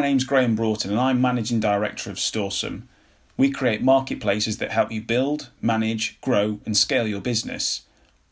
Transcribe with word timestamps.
My 0.00 0.06
name's 0.06 0.24
Graham 0.24 0.56
Broughton 0.56 0.92
and 0.92 0.98
I'm 0.98 1.20
Managing 1.20 1.60
Director 1.60 2.08
of 2.08 2.18
Storesome. 2.18 2.88
We 3.36 3.50
create 3.50 3.82
marketplaces 3.82 4.56
that 4.56 4.70
help 4.70 4.90
you 4.90 5.02
build, 5.02 5.50
manage, 5.60 6.18
grow, 6.22 6.58
and 6.64 6.74
scale 6.74 7.06
your 7.06 7.20
business. 7.20 7.82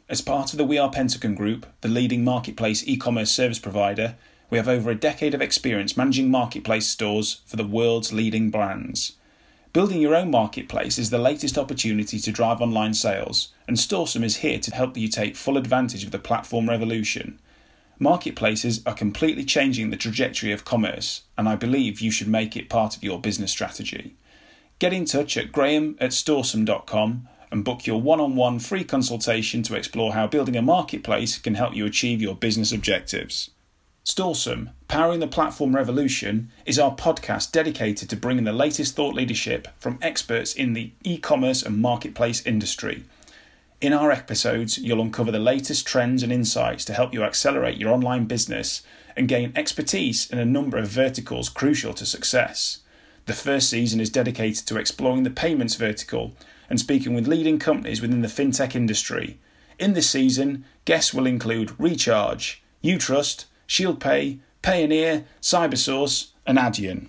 As 0.09 0.23
part 0.23 0.54
of 0.54 0.57
the 0.57 0.65
We 0.65 0.79
Are 0.79 0.91
Pentagon 0.91 1.35
Group, 1.35 1.67
the 1.82 1.89
leading 1.89 2.25
marketplace 2.25 2.82
e 2.89 2.96
commerce 2.96 3.31
service 3.31 3.59
provider, 3.59 4.17
we 4.49 4.57
have 4.57 4.67
over 4.67 4.91
a 4.91 4.95
decade 4.95 5.35
of 5.35 5.43
experience 5.43 5.95
managing 5.95 6.31
marketplace 6.31 6.86
stores 6.86 7.43
for 7.45 7.57
the 7.57 7.67
world's 7.67 8.14
leading 8.14 8.48
brands. 8.48 9.16
Building 9.75 10.00
your 10.00 10.16
own 10.16 10.30
marketplace 10.30 10.96
is 10.96 11.11
the 11.11 11.19
latest 11.19 11.59
opportunity 11.59 12.19
to 12.19 12.32
drive 12.32 12.62
online 12.62 12.95
sales, 12.95 13.48
and 13.66 13.79
Storesome 13.79 14.25
is 14.25 14.39
here 14.39 14.59
to 14.59 14.75
help 14.75 14.96
you 14.96 15.07
take 15.07 15.37
full 15.37 15.59
advantage 15.59 16.03
of 16.03 16.12
the 16.12 16.19
platform 16.19 16.66
revolution. 16.66 17.39
Marketplaces 18.00 18.80
are 18.86 18.94
completely 18.94 19.44
changing 19.44 19.90
the 19.90 19.96
trajectory 19.96 20.52
of 20.52 20.64
commerce, 20.64 21.22
and 21.36 21.48
I 21.48 21.57
believe 21.57 22.00
you 22.00 22.12
should 22.12 22.29
make 22.29 22.57
it 22.57 22.68
part 22.68 22.96
of 22.96 23.02
your 23.02 23.21
business 23.21 23.50
strategy. 23.50 24.14
Get 24.79 24.93
in 24.93 25.04
touch 25.04 25.36
at 25.36 25.50
graham 25.50 25.96
at 26.00 26.11
storesome.com 26.11 27.29
and 27.50 27.64
book 27.64 27.88
your 27.88 28.00
one 28.00 28.21
on 28.21 28.36
one 28.36 28.61
free 28.61 28.84
consultation 28.84 29.64
to 29.64 29.74
explore 29.74 30.12
how 30.12 30.29
building 30.29 30.54
a 30.54 30.62
marketplace 30.62 31.38
can 31.38 31.57
help 31.57 31.74
you 31.74 31.86
achieve 31.86 32.22
your 32.22 32.36
business 32.36 32.70
objectives. 32.70 33.50
Storesome, 34.05 34.70
Powering 34.86 35.19
the 35.19 35.27
Platform 35.27 35.74
Revolution, 35.74 36.52
is 36.64 36.78
our 36.78 36.94
podcast 36.94 37.50
dedicated 37.50 38.08
to 38.10 38.16
bringing 38.16 38.44
the 38.44 38.52
latest 38.52 38.94
thought 38.94 39.16
leadership 39.16 39.66
from 39.80 39.98
experts 40.00 40.55
in 40.55 40.72
the 40.72 40.92
e 41.02 41.19
commerce 41.19 41.64
and 41.64 41.78
marketplace 41.78 42.46
industry 42.46 43.05
in 43.81 43.92
our 43.92 44.11
episodes, 44.11 44.77
you'll 44.78 45.00
uncover 45.00 45.31
the 45.31 45.39
latest 45.39 45.86
trends 45.86 46.25
and 46.25 46.33
insights 46.33 46.84
to 46.86 46.95
help 46.95 47.14
you 47.14 47.23
accelerate 47.23 47.78
your 47.78 47.92
online 47.92 48.25
business 48.25 48.83
and 49.17 49.28
gain 49.28 49.53
expertise 49.55 50.28
in 50.30 50.39
a 50.39 50.44
number 50.44 50.78
of 50.78 50.89
verticals 50.89 51.48
crucial 51.48 51.94
to 51.94 52.05
success. 52.05 52.78
The 53.27 53.34
first 53.34 53.70
season 53.70 54.00
is 54.00 54.11
dedicated 54.11 54.67
to 54.67 54.78
exploring 54.78 55.22
the 55.22 55.30
payments 55.30 55.77
vertical 55.77 56.33
and 56.69 56.80
speaking 56.80 57.14
with 57.14 57.28
leading 57.28 57.61
companies 57.61 58.02
within 58.02 58.22
the 58.22 58.28
fintech 58.28 58.75
industry. 58.75 59.39
In 59.78 59.92
this 59.92 60.11
season, 60.11 60.64
guests 60.84 61.14
will 61.14 61.27
include 61.27 61.78
Recharge, 61.78 62.62
Utrust, 62.83 63.45
ShieldPay, 63.69 64.41
Payoneer, 64.62 65.24
Cybersource, 65.41 66.30
and 66.47 66.58
Adyen. 66.58 67.08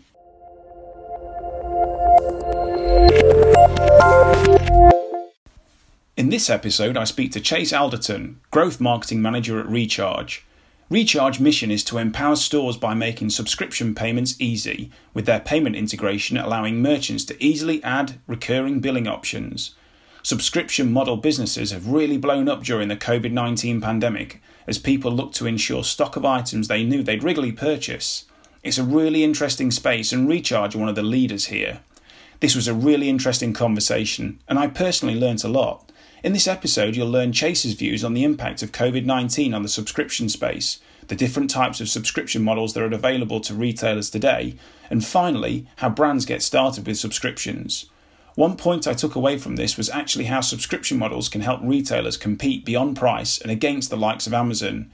In 6.19 6.27
this 6.27 6.49
episode, 6.49 6.97
I 6.97 7.05
speak 7.05 7.31
to 7.31 7.39
Chase 7.39 7.71
Alderton, 7.71 8.41
Growth 8.51 8.81
Marketing 8.81 9.21
Manager 9.21 9.57
at 9.57 9.69
Recharge. 9.69 10.43
Recharge 10.89 11.39
mission 11.39 11.71
is 11.71 11.81
to 11.85 11.97
empower 11.97 12.35
stores 12.35 12.75
by 12.75 12.93
making 12.93 13.29
subscription 13.29 13.95
payments 13.95 14.35
easy, 14.37 14.91
with 15.13 15.25
their 15.25 15.39
payment 15.39 15.77
integration 15.77 16.35
allowing 16.35 16.81
merchants 16.81 17.23
to 17.23 17.41
easily 17.41 17.81
add 17.85 18.19
recurring 18.27 18.81
billing 18.81 19.07
options. 19.07 19.75
Subscription 20.21 20.91
model 20.91 21.15
businesses 21.15 21.71
have 21.71 21.87
really 21.87 22.17
blown 22.17 22.49
up 22.49 22.63
during 22.63 22.89
the 22.89 22.97
COVID 22.97 23.31
19 23.31 23.79
pandemic 23.79 24.41
as 24.67 24.77
people 24.77 25.13
look 25.13 25.31
to 25.31 25.47
ensure 25.47 25.85
stock 25.85 26.17
of 26.17 26.25
items 26.25 26.67
they 26.67 26.83
knew 26.83 27.01
they'd 27.01 27.23
regularly 27.23 27.53
purchase. 27.53 28.25
It's 28.61 28.77
a 28.77 28.83
really 28.83 29.23
interesting 29.23 29.71
space, 29.71 30.11
and 30.11 30.27
Recharge 30.27 30.75
are 30.75 30.79
one 30.79 30.89
of 30.89 30.95
the 30.95 31.01
leaders 31.01 31.45
here. 31.45 31.79
This 32.41 32.55
was 32.55 32.67
a 32.67 32.73
really 32.73 33.07
interesting 33.07 33.53
conversation, 33.53 34.41
and 34.49 34.59
I 34.59 34.67
personally 34.67 35.17
learnt 35.17 35.45
a 35.45 35.47
lot. 35.47 35.88
In 36.21 36.33
this 36.33 36.47
episode, 36.47 36.97
you'll 36.97 37.09
learn 37.09 37.31
Chase's 37.31 37.73
views 37.73 38.03
on 38.03 38.13
the 38.13 38.25
impact 38.25 38.61
of 38.61 38.73
COVID 38.73 39.05
19 39.05 39.53
on 39.53 39.63
the 39.63 39.69
subscription 39.69 40.27
space, 40.27 40.79
the 41.07 41.15
different 41.15 41.49
types 41.49 41.79
of 41.79 41.87
subscription 41.87 42.43
models 42.43 42.73
that 42.73 42.83
are 42.83 42.93
available 42.93 43.39
to 43.39 43.53
retailers 43.53 44.09
today, 44.09 44.55
and 44.89 45.05
finally, 45.05 45.65
how 45.77 45.89
brands 45.89 46.25
get 46.25 46.41
started 46.41 46.85
with 46.85 46.97
subscriptions. 46.97 47.85
One 48.35 48.57
point 48.57 48.85
I 48.85 48.93
took 48.93 49.15
away 49.15 49.37
from 49.37 49.55
this 49.55 49.77
was 49.77 49.89
actually 49.89 50.25
how 50.25 50.41
subscription 50.41 50.99
models 50.99 51.29
can 51.29 51.39
help 51.39 51.61
retailers 51.63 52.17
compete 52.17 52.65
beyond 52.65 52.97
price 52.97 53.39
and 53.39 53.49
against 53.49 53.89
the 53.89 53.97
likes 53.97 54.27
of 54.27 54.33
Amazon. 54.33 54.91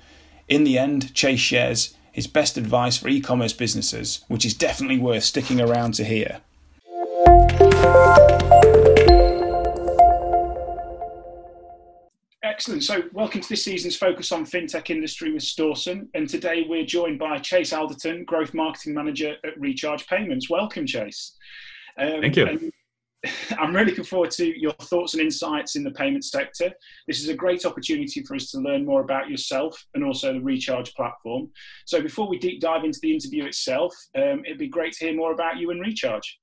In 0.48 0.64
the 0.64 0.78
end, 0.78 1.12
Chase 1.16 1.40
shares 1.40 1.96
his 2.12 2.28
best 2.28 2.56
advice 2.56 2.98
for 2.98 3.08
e 3.10 3.20
commerce 3.20 3.54
businesses, 3.54 4.24
which 4.28 4.46
is 4.46 4.54
definitely 4.54 5.00
worth 5.00 5.24
sticking 5.24 5.60
around 5.60 5.96
to 5.96 6.04
hear. 6.04 6.42
Excellent. 12.56 12.86
So, 12.86 13.04
welcome 13.12 13.42
to 13.42 13.50
this 13.50 13.66
season's 13.66 13.98
focus 13.98 14.32
on 14.32 14.46
fintech 14.46 14.90
industry 14.90 15.34
with 15.34 15.44
Storesome. 15.44 16.08
And 16.14 16.30
today 16.30 16.66
we're 16.66 16.86
joined 16.86 17.20
by 17.20 17.38
Chase 17.40 17.74
Alderton, 17.74 18.24
Growth 18.24 18.54
Marketing 18.54 18.94
Manager 18.94 19.36
at 19.44 19.60
Recharge 19.60 20.08
Payments. 20.08 20.50
Welcome, 20.50 20.86
Chase. 20.86 21.36
Um, 22.00 22.22
Thank 22.22 22.38
you. 22.38 22.72
I'm 23.60 23.76
really 23.76 23.90
looking 23.90 24.06
forward 24.06 24.32
to 24.32 24.58
your 24.58 24.72
thoughts 24.84 25.16
and 25.16 25.22
insights 25.22 25.76
in 25.76 25.84
the 25.84 25.92
payment 25.92 26.24
sector. 26.24 26.72
This 27.08 27.20
is 27.20 27.28
a 27.28 27.34
great 27.34 27.66
opportunity 27.66 28.24
for 28.24 28.36
us 28.36 28.50
to 28.52 28.60
learn 28.60 28.86
more 28.86 29.02
about 29.02 29.30
yourself 29.30 29.86
and 29.94 30.06
also 30.06 30.32
the 30.32 30.40
Recharge 30.40 30.94
platform. 30.94 31.50
So, 31.84 32.02
before 32.02 32.30
we 32.30 32.40
deep 32.40 32.62
dive 32.62 32.86
into 32.86 33.00
the 33.02 33.14
interview 33.14 33.44
itself, 33.44 33.94
um, 34.16 34.44
it'd 34.46 34.60
be 34.60 34.70
great 34.70 34.94
to 34.94 35.08
hear 35.08 35.14
more 35.14 35.34
about 35.34 35.58
you 35.58 35.72
and 35.72 35.82
Recharge. 35.82 36.40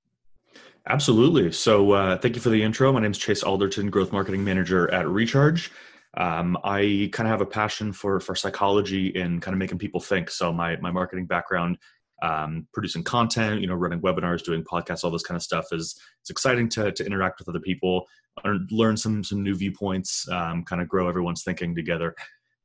Absolutely. 0.86 1.52
So, 1.52 1.92
uh, 1.92 2.18
thank 2.18 2.34
you 2.34 2.42
for 2.42 2.50
the 2.50 2.62
intro. 2.62 2.92
My 2.92 3.00
name 3.00 3.12
is 3.12 3.18
Chase 3.18 3.42
Alderton, 3.42 3.88
Growth 3.88 4.12
Marketing 4.12 4.44
Manager 4.44 4.92
at 4.92 5.08
Recharge. 5.08 5.70
Um, 6.16 6.58
I 6.62 7.08
kind 7.12 7.26
of 7.26 7.30
have 7.30 7.40
a 7.40 7.46
passion 7.46 7.92
for 7.92 8.20
for 8.20 8.34
psychology 8.34 9.14
and 9.18 9.40
kind 9.40 9.54
of 9.54 9.58
making 9.58 9.78
people 9.78 10.00
think. 10.00 10.30
So 10.30 10.52
my 10.52 10.76
my 10.76 10.90
marketing 10.90 11.26
background, 11.26 11.78
um, 12.22 12.66
producing 12.72 13.02
content, 13.02 13.60
you 13.60 13.66
know, 13.66 13.74
running 13.74 14.00
webinars, 14.00 14.44
doing 14.44 14.62
podcasts, 14.62 15.04
all 15.04 15.10
this 15.10 15.22
kind 15.22 15.36
of 15.36 15.42
stuff 15.42 15.66
is 15.72 15.98
it's 16.20 16.30
exciting 16.30 16.68
to 16.70 16.92
to 16.92 17.04
interact 17.04 17.38
with 17.38 17.48
other 17.48 17.60
people, 17.60 18.06
learn 18.70 18.96
some 18.96 19.24
some 19.24 19.42
new 19.42 19.54
viewpoints, 19.54 20.28
um, 20.28 20.64
kind 20.64 20.82
of 20.82 20.88
grow 20.88 21.08
everyone's 21.08 21.44
thinking 21.44 21.74
together. 21.74 22.14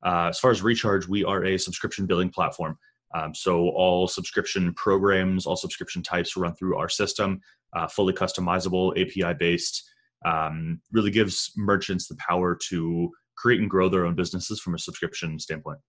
Uh, 0.05 0.27
as 0.29 0.39
far 0.39 0.51
as 0.51 0.61
Recharge, 0.61 1.07
we 1.07 1.23
are 1.23 1.45
a 1.45 1.57
subscription 1.57 2.05
billing 2.05 2.29
platform. 2.29 2.77
Um, 3.15 3.33
so 3.33 3.69
all 3.69 4.07
subscription 4.07 4.73
programs, 4.73 5.45
all 5.45 5.55
subscription 5.55 6.03
types 6.03 6.35
run 6.35 6.53
through 6.53 6.77
our 6.77 6.89
system, 6.89 7.39
uh, 7.73 7.87
fully 7.87 8.13
customizable, 8.13 8.91
API 8.99 9.33
based. 9.39 9.89
Um, 10.25 10.81
really 10.91 11.11
gives 11.11 11.51
merchants 11.55 12.07
the 12.07 12.15
power 12.15 12.57
to 12.69 13.11
create 13.37 13.59
and 13.59 13.69
grow 13.69 13.89
their 13.89 14.05
own 14.05 14.15
businesses 14.15 14.59
from 14.59 14.75
a 14.75 14.79
subscription 14.79 15.39
standpoint. 15.39 15.79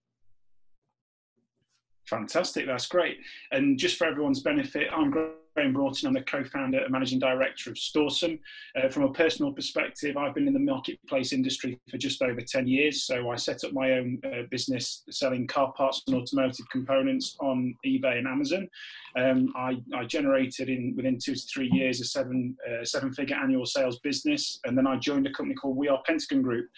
Fantastic, 2.09 2.67
that's 2.67 2.87
great. 2.87 3.19
And 3.53 3.79
just 3.79 3.99
for 3.99 4.07
everyone's 4.07 4.41
benefit, 4.41 4.89
I'm 4.93 5.11
Graham 5.11 5.75
Broughton. 5.75 6.09
I'm 6.09 6.15
the 6.15 6.23
co-founder 6.23 6.79
and 6.79 6.91
managing 6.91 7.19
director 7.19 7.71
of 7.71 7.77
Storesome. 7.77 8.39
Uh, 8.77 8.89
from 8.89 9.03
a 9.03 9.13
personal 9.13 9.53
perspective, 9.53 10.17
I've 10.17 10.35
been 10.35 10.49
in 10.49 10.55
the 10.55 10.61
marketplace 10.61 11.35
industry 11.35 11.79
for 11.91 11.99
just 11.99 12.23
over 12.23 12.41
10 12.41 12.67
years. 12.67 13.03
So 13.03 13.31
I 13.31 13.37
set 13.37 13.63
up 13.65 13.73
my 13.73 13.93
own 13.93 14.21
uh, 14.25 14.45
business 14.51 15.03
selling 15.11 15.47
car 15.47 15.73
parts 15.77 16.03
and 16.07 16.17
automotive 16.17 16.67
components 16.71 17.37
on 17.41 17.75
eBay 17.85 18.19
and 18.19 18.27
Amazon. 18.27 18.69
Um, 19.17 19.53
I, 19.57 19.83
I, 19.95 20.05
generated 20.05 20.69
in 20.69 20.95
within 20.97 21.19
two 21.19 21.35
to 21.35 21.43
three 21.53 21.69
years 21.73 22.01
a 22.01 22.05
seven 22.05 22.57
uh, 22.67 22.85
seven 22.85 23.13
figure 23.13 23.37
annual 23.37 23.67
sales 23.67 23.99
business, 23.99 24.61
and 24.65 24.79
then 24.79 24.87
I 24.87 24.97
joined 24.97 25.27
a 25.27 25.33
company 25.33 25.57
called 25.57 25.77
We 25.77 25.89
Are 25.89 26.01
Pentagon 26.07 26.41
Group 26.41 26.69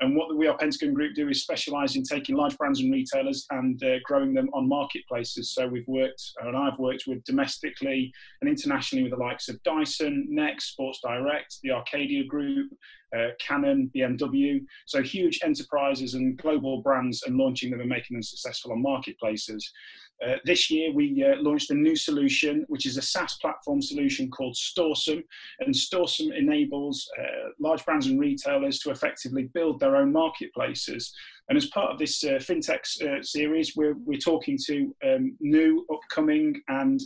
and 0.00 0.14
what 0.14 0.28
the 0.28 0.36
We 0.36 0.46
Are 0.46 0.56
Pentagon 0.56 0.94
Group 0.94 1.14
do 1.14 1.28
is 1.28 1.42
specialise 1.42 1.96
in 1.96 2.04
taking 2.04 2.36
large 2.36 2.56
brands 2.56 2.80
and 2.80 2.92
retailers 2.92 3.46
and 3.50 3.82
uh, 3.82 3.96
growing 4.04 4.32
them 4.32 4.48
on 4.52 4.68
marketplaces. 4.68 5.50
So 5.54 5.66
we've 5.66 5.88
worked, 5.88 6.22
and 6.40 6.56
I've 6.56 6.78
worked 6.78 7.04
with 7.08 7.24
domestically 7.24 8.12
and 8.40 8.48
internationally 8.48 9.02
with 9.02 9.12
the 9.12 9.24
likes 9.24 9.48
of 9.48 9.60
Dyson, 9.64 10.26
Next, 10.30 10.72
Sports 10.72 11.00
Direct, 11.02 11.56
the 11.62 11.72
Arcadia 11.72 12.24
Group, 12.24 12.70
uh, 13.16 13.28
Canon, 13.40 13.90
BMW. 13.94 14.64
So 14.86 15.02
huge 15.02 15.40
enterprises 15.42 16.14
and 16.14 16.36
global 16.38 16.80
brands 16.82 17.24
and 17.24 17.36
launching 17.36 17.70
them 17.70 17.80
and 17.80 17.88
making 17.88 18.16
them 18.16 18.22
successful 18.22 18.72
on 18.72 18.82
marketplaces. 18.82 19.72
Uh, 20.26 20.36
this 20.44 20.70
year, 20.70 20.92
we 20.92 21.24
uh, 21.24 21.40
launched 21.40 21.70
a 21.70 21.74
new 21.74 21.94
solution, 21.94 22.64
which 22.68 22.86
is 22.86 22.96
a 22.96 23.02
SaaS 23.02 23.36
platform 23.40 23.80
solution 23.80 24.30
called 24.30 24.56
Storesome. 24.56 25.22
And 25.60 25.74
Storesome 25.74 26.32
enables 26.32 27.08
uh, 27.18 27.50
large 27.60 27.84
brands 27.84 28.06
and 28.06 28.18
retailers 28.18 28.80
to 28.80 28.90
effectively 28.90 29.44
build 29.54 29.78
their 29.78 29.96
own 29.96 30.12
marketplaces. 30.12 31.14
And 31.48 31.56
as 31.56 31.66
part 31.66 31.92
of 31.92 31.98
this 31.98 32.24
uh, 32.24 32.38
fintech 32.40 32.80
uh, 33.02 33.22
series, 33.22 33.74
we're, 33.76 33.96
we're 34.04 34.18
talking 34.18 34.58
to 34.66 34.94
um, 35.04 35.36
new, 35.40 35.86
upcoming, 35.92 36.60
and 36.68 37.00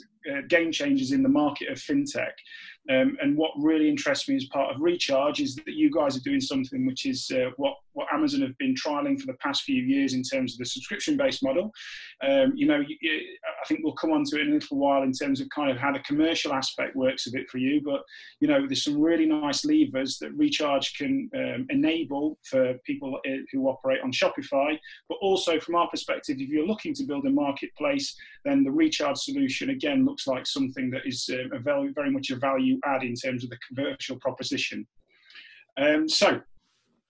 game 0.49 0.71
changers 0.71 1.11
in 1.11 1.23
the 1.23 1.29
market 1.29 1.69
of 1.69 1.79
fintech. 1.79 2.31
Um, 2.91 3.17
and 3.23 3.37
what 3.37 3.53
really 3.57 3.89
interests 3.89 4.29
me 4.29 4.37
as 4.37 4.47
part 4.47 4.75
of 4.75 4.81
Recharge 4.81 5.41
is 5.41 5.55
that 5.55 5.75
you 5.75 5.91
guys 5.91 6.17
are 6.17 6.21
doing 6.21 6.41
something 6.41 6.85
which 6.85 7.07
is 7.07 7.31
uh, 7.33 7.51
what 7.57 7.75
what 7.95 8.09
Amazon 8.13 8.41
have 8.41 8.57
been 8.57 8.75
trialing 8.75 9.21
for 9.21 9.27
the 9.27 9.35
past 9.35 9.65
few 9.65 9.83
years 9.83 10.15
in 10.15 10.23
terms 10.23 10.55
of 10.55 10.59
the 10.59 10.65
subscription-based 10.65 11.43
model. 11.43 11.71
Um, 12.27 12.53
you 12.57 12.67
know, 12.67 12.81
I 12.81 13.67
think 13.69 13.81
we'll 13.83 13.93
come 13.93 14.13
on 14.13 14.25
to 14.25 14.37
it 14.37 14.47
in 14.47 14.53
a 14.53 14.55
little 14.55 14.79
while 14.79 15.03
in 15.03 15.13
terms 15.13 15.43
of 15.43 15.49
kind 15.51 15.71
of 15.71 15.77
how 15.77 15.93
the 15.93 15.99
commercial 16.01 16.55
aspect 16.55 16.97
works 16.97 17.27
a 17.27 17.31
bit 17.31 17.51
for 17.51 17.59
you. 17.59 17.83
But 17.85 18.03
you 18.41 18.49
know, 18.49 18.67
there's 18.67 18.85
some 18.85 19.01
really 19.01 19.27
nice 19.27 19.65
levers 19.65 20.19
that 20.19 20.33
Recharge 20.33 20.97
can 20.97 21.31
um, 21.37 21.67
enable 21.71 22.39
for 22.45 22.75
people 22.85 23.21
uh, 23.27 23.31
who 23.53 23.69
operate 23.69 24.01
on 24.03 24.11
Shopify. 24.11 24.79
But 25.09 25.19
also, 25.21 25.61
from 25.61 25.75
our 25.75 25.89
perspective, 25.89 26.37
if 26.41 26.49
you're 26.49 26.67
looking 26.67 26.95
to 26.95 27.05
build 27.05 27.27
a 27.27 27.31
marketplace, 27.31 28.17
then 28.45 28.65
the 28.65 28.71
Recharge 28.71 29.19
solution 29.19 29.71
again 29.71 30.05
looks 30.05 30.27
like 30.27 30.47
something 30.47 30.91
that 30.91 31.03
is 31.05 31.29
uh, 31.33 31.55
a 31.55 31.59
very, 31.61 31.93
very 31.93 32.11
much 32.11 32.31
a 32.31 32.37
value 32.37 32.72
add 32.85 33.03
in 33.03 33.15
terms 33.15 33.45
of 33.45 33.51
the 33.51 33.59
commercial 33.69 34.19
proposition. 34.21 34.87
Um, 35.77 36.09
so 36.09 36.41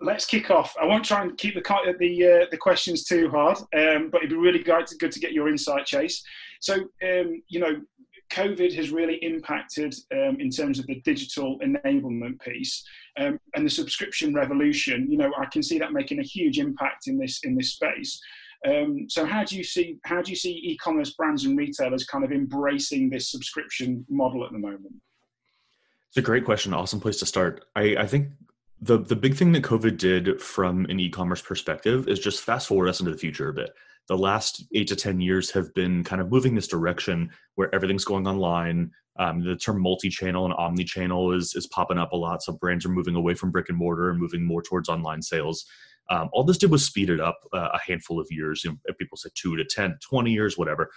let's 0.00 0.24
kick 0.24 0.50
off. 0.50 0.74
I 0.80 0.86
won't 0.86 1.04
try 1.04 1.22
and 1.22 1.36
keep 1.38 1.54
the 1.54 1.94
the 1.98 2.26
uh, 2.26 2.46
the 2.50 2.56
questions 2.56 3.04
too 3.04 3.30
hard, 3.30 3.58
um, 3.76 4.10
but 4.10 4.18
it'd 4.18 4.30
be 4.30 4.36
really 4.36 4.62
good 4.62 4.86
to, 4.86 4.96
good 4.96 5.12
to 5.12 5.20
get 5.20 5.32
your 5.32 5.48
insight, 5.48 5.86
Chase. 5.86 6.22
So 6.60 6.74
um, 6.74 7.42
you 7.48 7.60
know, 7.60 7.80
COVID 8.32 8.74
has 8.74 8.90
really 8.90 9.16
impacted 9.16 9.94
um, 10.12 10.36
in 10.40 10.50
terms 10.50 10.78
of 10.78 10.86
the 10.86 11.00
digital 11.04 11.58
enablement 11.60 12.40
piece 12.40 12.84
um, 13.18 13.38
and 13.54 13.66
the 13.66 13.70
subscription 13.70 14.34
revolution. 14.34 15.10
You 15.10 15.18
know, 15.18 15.30
I 15.38 15.46
can 15.46 15.62
see 15.62 15.78
that 15.78 15.92
making 15.92 16.18
a 16.18 16.24
huge 16.24 16.58
impact 16.58 17.06
in 17.06 17.18
this 17.18 17.40
in 17.44 17.54
this 17.54 17.72
space. 17.72 18.20
Um, 18.66 19.06
so 19.08 19.26
how 19.26 19.44
do 19.44 19.56
you 19.56 19.64
see 19.64 19.98
how 20.04 20.22
do 20.22 20.30
you 20.30 20.36
see 20.36 20.60
e-commerce 20.64 21.14
brands 21.14 21.44
and 21.44 21.58
retailers 21.58 22.04
kind 22.04 22.24
of 22.24 22.32
embracing 22.32 23.10
this 23.10 23.30
subscription 23.30 24.04
model 24.08 24.44
at 24.44 24.52
the 24.52 24.58
moment? 24.58 24.94
It's 26.12 26.18
a 26.18 26.22
great 26.22 26.44
question. 26.44 26.74
Awesome 26.74 27.00
place 27.00 27.18
to 27.20 27.26
start. 27.26 27.64
I, 27.74 27.96
I 27.96 28.06
think 28.06 28.32
the 28.82 28.98
the 28.98 29.16
big 29.16 29.34
thing 29.34 29.52
that 29.52 29.62
COVID 29.62 29.96
did 29.96 30.42
from 30.42 30.84
an 30.90 31.00
e-commerce 31.00 31.40
perspective 31.40 32.06
is 32.06 32.18
just 32.18 32.42
fast 32.42 32.68
forward 32.68 32.88
us 32.88 33.00
into 33.00 33.12
the 33.12 33.16
future 33.16 33.48
a 33.48 33.54
bit. 33.54 33.70
The 34.08 34.18
last 34.18 34.62
eight 34.74 34.88
to 34.88 34.96
ten 34.96 35.22
years 35.22 35.50
have 35.52 35.72
been 35.72 36.04
kind 36.04 36.20
of 36.20 36.30
moving 36.30 36.54
this 36.54 36.68
direction 36.68 37.30
where 37.54 37.74
everything's 37.74 38.04
going 38.04 38.26
online. 38.26 38.90
Um, 39.18 39.42
the 39.42 39.56
term 39.56 39.80
multi-channel 39.80 40.44
and 40.44 40.52
omni-channel 40.52 41.32
is 41.32 41.54
is 41.54 41.66
popping 41.68 41.96
up 41.96 42.12
a 42.12 42.16
lot. 42.16 42.42
So 42.42 42.52
brands 42.52 42.84
are 42.84 42.90
moving 42.90 43.14
away 43.14 43.32
from 43.32 43.50
brick 43.50 43.70
and 43.70 43.78
mortar 43.78 44.10
and 44.10 44.20
moving 44.20 44.44
more 44.44 44.60
towards 44.60 44.90
online 44.90 45.22
sales. 45.22 45.64
Um, 46.10 46.28
all 46.34 46.44
this 46.44 46.58
did 46.58 46.70
was 46.70 46.84
speed 46.84 47.08
it 47.08 47.20
up 47.20 47.38
uh, 47.54 47.70
a 47.72 47.78
handful 47.78 48.20
of 48.20 48.26
years. 48.28 48.64
You 48.64 48.72
know, 48.72 48.94
people 48.98 49.16
say 49.16 49.30
two 49.34 49.56
to 49.56 49.64
10, 49.64 49.96
20 50.06 50.30
years, 50.30 50.58
whatever. 50.58 50.90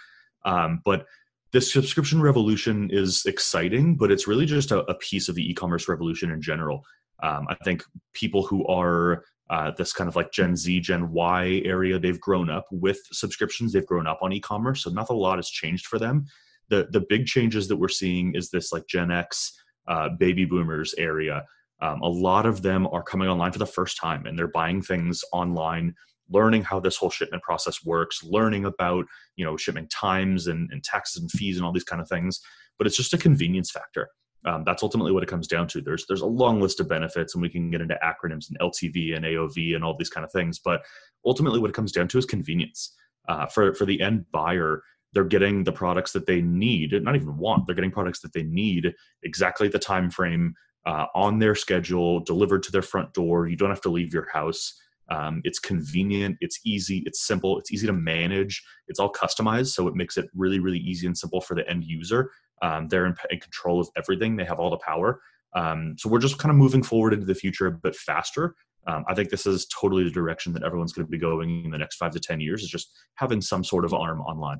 Um, 0.44 0.82
but 0.84 1.06
this 1.56 1.72
subscription 1.72 2.20
revolution 2.20 2.90
is 2.92 3.24
exciting, 3.24 3.96
but 3.96 4.12
it's 4.12 4.28
really 4.28 4.44
just 4.44 4.72
a, 4.72 4.80
a 4.90 4.94
piece 4.96 5.30
of 5.30 5.34
the 5.34 5.50
e-commerce 5.50 5.88
revolution 5.88 6.30
in 6.30 6.42
general. 6.42 6.84
Um, 7.22 7.46
I 7.48 7.54
think 7.64 7.82
people 8.12 8.46
who 8.46 8.66
are 8.66 9.24
uh, 9.48 9.70
this 9.70 9.94
kind 9.94 10.06
of 10.06 10.16
like 10.16 10.32
Gen 10.32 10.54
Z, 10.54 10.80
Gen 10.80 11.10
Y 11.12 11.62
area, 11.64 11.98
they've 11.98 12.20
grown 12.20 12.50
up 12.50 12.66
with 12.70 12.98
subscriptions. 13.10 13.72
They've 13.72 13.86
grown 13.86 14.06
up 14.06 14.18
on 14.20 14.34
e-commerce, 14.34 14.82
so 14.82 14.90
not 14.90 15.08
a 15.08 15.14
lot 15.14 15.38
has 15.38 15.48
changed 15.48 15.86
for 15.86 15.98
them. 15.98 16.26
The 16.68 16.88
the 16.90 17.06
big 17.08 17.24
changes 17.24 17.68
that 17.68 17.76
we're 17.76 17.88
seeing 17.88 18.34
is 18.34 18.50
this 18.50 18.70
like 18.70 18.86
Gen 18.86 19.10
X, 19.10 19.58
uh, 19.88 20.10
baby 20.10 20.44
boomers 20.44 20.94
area. 20.98 21.42
Um, 21.80 22.02
a 22.02 22.08
lot 22.08 22.44
of 22.44 22.60
them 22.60 22.86
are 22.88 23.02
coming 23.02 23.28
online 23.28 23.52
for 23.52 23.60
the 23.60 23.64
first 23.64 23.96
time, 23.98 24.26
and 24.26 24.38
they're 24.38 24.46
buying 24.46 24.82
things 24.82 25.24
online 25.32 25.94
learning 26.30 26.64
how 26.64 26.80
this 26.80 26.96
whole 26.96 27.10
shipment 27.10 27.42
process 27.42 27.84
works, 27.84 28.22
learning 28.24 28.64
about 28.64 29.06
you 29.36 29.44
know 29.44 29.56
shipment 29.56 29.90
times 29.90 30.46
and, 30.46 30.70
and 30.72 30.82
taxes 30.82 31.22
and 31.22 31.30
fees 31.30 31.56
and 31.56 31.64
all 31.64 31.72
these 31.72 31.84
kind 31.84 32.02
of 32.02 32.08
things. 32.08 32.40
But 32.78 32.86
it's 32.86 32.96
just 32.96 33.14
a 33.14 33.18
convenience 33.18 33.70
factor. 33.70 34.08
Um, 34.44 34.62
that's 34.64 34.82
ultimately 34.82 35.12
what 35.12 35.22
it 35.22 35.28
comes 35.28 35.48
down 35.48 35.66
to. 35.68 35.80
There's 35.80 36.06
there's 36.06 36.20
a 36.20 36.26
long 36.26 36.60
list 36.60 36.80
of 36.80 36.88
benefits, 36.88 37.34
and 37.34 37.42
we 37.42 37.48
can 37.48 37.70
get 37.70 37.80
into 37.80 37.98
acronyms 38.02 38.48
and 38.48 38.58
LTV 38.60 39.16
and 39.16 39.24
AOV 39.24 39.74
and 39.74 39.84
all 39.84 39.96
these 39.96 40.10
kind 40.10 40.24
of 40.24 40.30
things. 40.32 40.58
But 40.58 40.82
ultimately, 41.24 41.58
what 41.58 41.70
it 41.70 41.76
comes 41.76 41.92
down 41.92 42.08
to 42.08 42.18
is 42.18 42.26
convenience. 42.26 42.94
Uh, 43.28 43.46
for 43.46 43.74
for 43.74 43.84
the 43.86 44.00
end 44.00 44.24
buyer, 44.30 44.82
they're 45.12 45.24
getting 45.24 45.64
the 45.64 45.72
products 45.72 46.12
that 46.12 46.26
they 46.26 46.42
need, 46.42 46.92
not 47.02 47.16
even 47.16 47.36
want. 47.36 47.66
They're 47.66 47.74
getting 47.74 47.90
products 47.90 48.20
that 48.20 48.32
they 48.32 48.44
need 48.44 48.94
exactly 49.24 49.66
the 49.66 49.78
time 49.78 50.10
frame 50.10 50.54
uh, 50.86 51.06
on 51.14 51.38
their 51.38 51.54
schedule, 51.54 52.20
delivered 52.20 52.62
to 52.64 52.72
their 52.72 52.82
front 52.82 53.12
door. 53.12 53.48
You 53.48 53.56
don't 53.56 53.70
have 53.70 53.80
to 53.82 53.90
leave 53.90 54.14
your 54.14 54.28
house. 54.32 54.80
Um, 55.08 55.40
it's 55.44 55.58
convenient, 55.58 56.36
it's 56.40 56.60
easy, 56.64 57.02
it's 57.06 57.24
simple, 57.24 57.58
it's 57.58 57.72
easy 57.72 57.86
to 57.86 57.92
manage. 57.92 58.62
It's 58.88 58.98
all 58.98 59.12
customized, 59.12 59.68
so 59.68 59.86
it 59.86 59.94
makes 59.94 60.16
it 60.16 60.28
really, 60.34 60.58
really 60.58 60.78
easy 60.78 61.06
and 61.06 61.16
simple 61.16 61.40
for 61.40 61.54
the 61.54 61.68
end 61.68 61.84
user. 61.84 62.30
Um, 62.62 62.88
they're 62.88 63.06
in, 63.06 63.14
in, 63.30 63.40
control 63.40 63.80
of 63.80 63.88
everything. 63.96 64.36
They 64.36 64.44
have 64.44 64.58
all 64.58 64.70
the 64.70 64.78
power. 64.78 65.20
Um, 65.54 65.94
so 65.98 66.08
we're 66.08 66.18
just 66.18 66.38
kind 66.38 66.50
of 66.50 66.56
moving 66.56 66.82
forward 66.82 67.12
into 67.12 67.26
the 67.26 67.34
future 67.34 67.66
a 67.66 67.72
bit 67.72 67.94
faster. 67.94 68.54
Um, 68.86 69.04
I 69.08 69.14
think 69.14 69.30
this 69.30 69.46
is 69.46 69.66
totally 69.66 70.04
the 70.04 70.10
direction 70.10 70.52
that 70.54 70.62
everyone's 70.62 70.92
going 70.92 71.06
to 71.06 71.10
be 71.10 71.18
going 71.18 71.64
in 71.64 71.70
the 71.70 71.78
next 71.78 71.96
five 71.96 72.12
to 72.12 72.20
ten 72.20 72.40
years. 72.40 72.62
Is 72.62 72.68
just 72.68 72.92
having 73.14 73.40
some 73.40 73.64
sort 73.64 73.84
of 73.84 73.92
arm 73.92 74.20
online. 74.20 74.58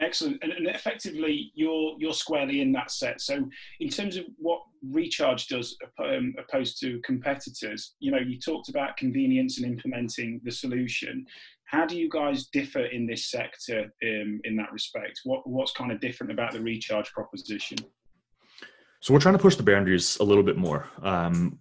Excellent, 0.00 0.38
and, 0.42 0.52
and, 0.52 0.68
effectively, 0.68 1.50
you're 1.54 1.94
you're 1.98 2.12
squarely 2.12 2.60
in 2.60 2.70
that 2.72 2.90
set. 2.90 3.20
So, 3.20 3.48
in 3.80 3.88
terms 3.88 4.16
of 4.16 4.26
what 4.36 4.60
Recharge 4.88 5.48
does 5.48 5.76
um, 5.98 6.34
opposed 6.38 6.78
to 6.80 7.00
competitors, 7.04 7.94
you 7.98 8.12
know, 8.12 8.18
you 8.18 8.38
talked 8.38 8.68
about 8.68 8.96
convenience 8.96 9.58
and 9.58 9.66
implementing 9.66 10.40
the 10.44 10.52
solution. 10.52 11.26
How 11.64 11.84
do 11.84 11.98
you 11.98 12.08
guys 12.08 12.46
differ 12.46 12.84
in 12.86 13.06
this 13.06 13.26
sector 13.26 13.92
um, 14.04 14.40
in 14.44 14.56
that 14.56 14.72
respect? 14.72 15.20
What 15.24 15.48
what's 15.48 15.72
kind 15.72 15.90
of 15.90 16.00
different 16.00 16.32
about 16.32 16.52
the 16.52 16.60
Recharge 16.60 17.10
proposition? 17.12 17.78
So 19.00 19.12
we're 19.12 19.20
trying 19.20 19.36
to 19.36 19.42
push 19.42 19.56
the 19.56 19.64
boundaries 19.64 20.16
a 20.20 20.24
little 20.24 20.44
bit 20.44 20.56
more. 20.56 20.86
Um, 21.02 21.58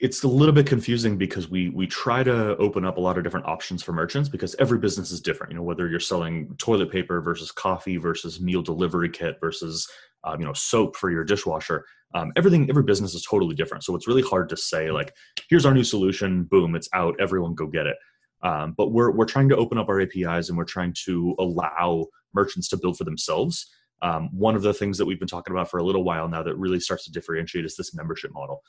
it's 0.00 0.22
a 0.22 0.28
little 0.28 0.54
bit 0.54 0.66
confusing 0.66 1.18
because 1.18 1.50
we 1.50 1.68
we 1.68 1.86
try 1.86 2.22
to 2.22 2.56
open 2.56 2.86
up 2.86 2.96
a 2.96 3.00
lot 3.00 3.18
of 3.18 3.24
different 3.24 3.46
options 3.46 3.82
for 3.82 3.92
merchants 3.92 4.28
because 4.30 4.56
every 4.58 4.78
business 4.78 5.10
is 5.10 5.20
different. 5.20 5.52
You 5.52 5.58
know, 5.58 5.62
whether 5.62 5.88
you're 5.88 6.00
selling 6.00 6.54
toilet 6.56 6.90
paper 6.90 7.20
versus 7.20 7.52
coffee 7.52 7.98
versus 7.98 8.40
meal 8.40 8.62
delivery 8.62 9.10
kit 9.10 9.36
versus 9.40 9.86
um, 10.24 10.40
you 10.40 10.46
know 10.46 10.54
soap 10.54 10.96
for 10.96 11.10
your 11.10 11.22
dishwasher. 11.22 11.84
Um, 12.14 12.32
everything, 12.34 12.68
every 12.68 12.82
business 12.82 13.14
is 13.14 13.24
totally 13.24 13.54
different. 13.54 13.84
So 13.84 13.94
it's 13.94 14.08
really 14.08 14.22
hard 14.22 14.48
to 14.48 14.56
say 14.56 14.90
like, 14.90 15.14
here's 15.48 15.66
our 15.66 15.74
new 15.74 15.84
solution. 15.84 16.44
Boom, 16.44 16.74
it's 16.74 16.88
out. 16.94 17.14
Everyone 17.20 17.54
go 17.54 17.66
get 17.66 17.86
it. 17.86 17.96
Um, 18.42 18.74
but 18.76 18.92
we're 18.92 19.10
we're 19.10 19.26
trying 19.26 19.50
to 19.50 19.56
open 19.56 19.76
up 19.76 19.88
our 19.88 20.00
APIs 20.00 20.48
and 20.48 20.56
we're 20.56 20.64
trying 20.64 20.94
to 21.04 21.34
allow 21.38 22.06
merchants 22.34 22.68
to 22.70 22.78
build 22.78 22.96
for 22.96 23.04
themselves. 23.04 23.70
Um, 24.02 24.30
one 24.32 24.56
of 24.56 24.62
the 24.62 24.72
things 24.72 24.96
that 24.96 25.04
we've 25.04 25.18
been 25.18 25.28
talking 25.28 25.54
about 25.54 25.70
for 25.70 25.78
a 25.78 25.84
little 25.84 26.04
while 26.04 26.26
now 26.26 26.42
that 26.42 26.56
really 26.56 26.80
starts 26.80 27.04
to 27.04 27.12
differentiate 27.12 27.66
is 27.66 27.76
this 27.76 27.94
membership 27.94 28.32
model. 28.32 28.62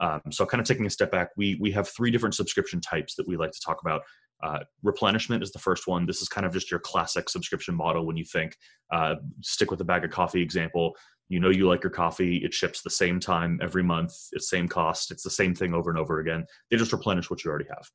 Um, 0.00 0.20
so, 0.30 0.46
kind 0.46 0.60
of 0.60 0.66
taking 0.66 0.86
a 0.86 0.90
step 0.90 1.10
back, 1.10 1.30
we 1.36 1.56
we 1.60 1.70
have 1.72 1.88
three 1.88 2.10
different 2.10 2.34
subscription 2.34 2.80
types 2.80 3.14
that 3.16 3.28
we 3.28 3.36
like 3.36 3.52
to 3.52 3.60
talk 3.64 3.80
about. 3.82 4.02
Uh, 4.42 4.60
replenishment 4.82 5.42
is 5.42 5.52
the 5.52 5.58
first 5.58 5.86
one. 5.86 6.06
This 6.06 6.22
is 6.22 6.28
kind 6.28 6.46
of 6.46 6.52
just 6.52 6.70
your 6.70 6.80
classic 6.80 7.28
subscription 7.28 7.74
model. 7.74 8.06
When 8.06 8.16
you 8.16 8.24
think, 8.24 8.56
uh, 8.90 9.16
stick 9.42 9.70
with 9.70 9.78
the 9.78 9.84
bag 9.84 10.04
of 10.04 10.10
coffee 10.10 10.40
example, 10.40 10.96
you 11.28 11.40
know 11.40 11.50
you 11.50 11.68
like 11.68 11.82
your 11.82 11.90
coffee. 11.90 12.38
It 12.38 12.54
ships 12.54 12.82
the 12.82 12.90
same 12.90 13.20
time 13.20 13.58
every 13.62 13.82
month. 13.82 14.14
It's 14.32 14.48
same 14.48 14.68
cost. 14.68 15.10
It's 15.10 15.22
the 15.22 15.30
same 15.30 15.54
thing 15.54 15.74
over 15.74 15.90
and 15.90 15.98
over 15.98 16.20
again. 16.20 16.44
They 16.70 16.76
just 16.76 16.92
replenish 16.92 17.30
what 17.30 17.44
you 17.44 17.50
already 17.50 17.68
have. 17.68 17.88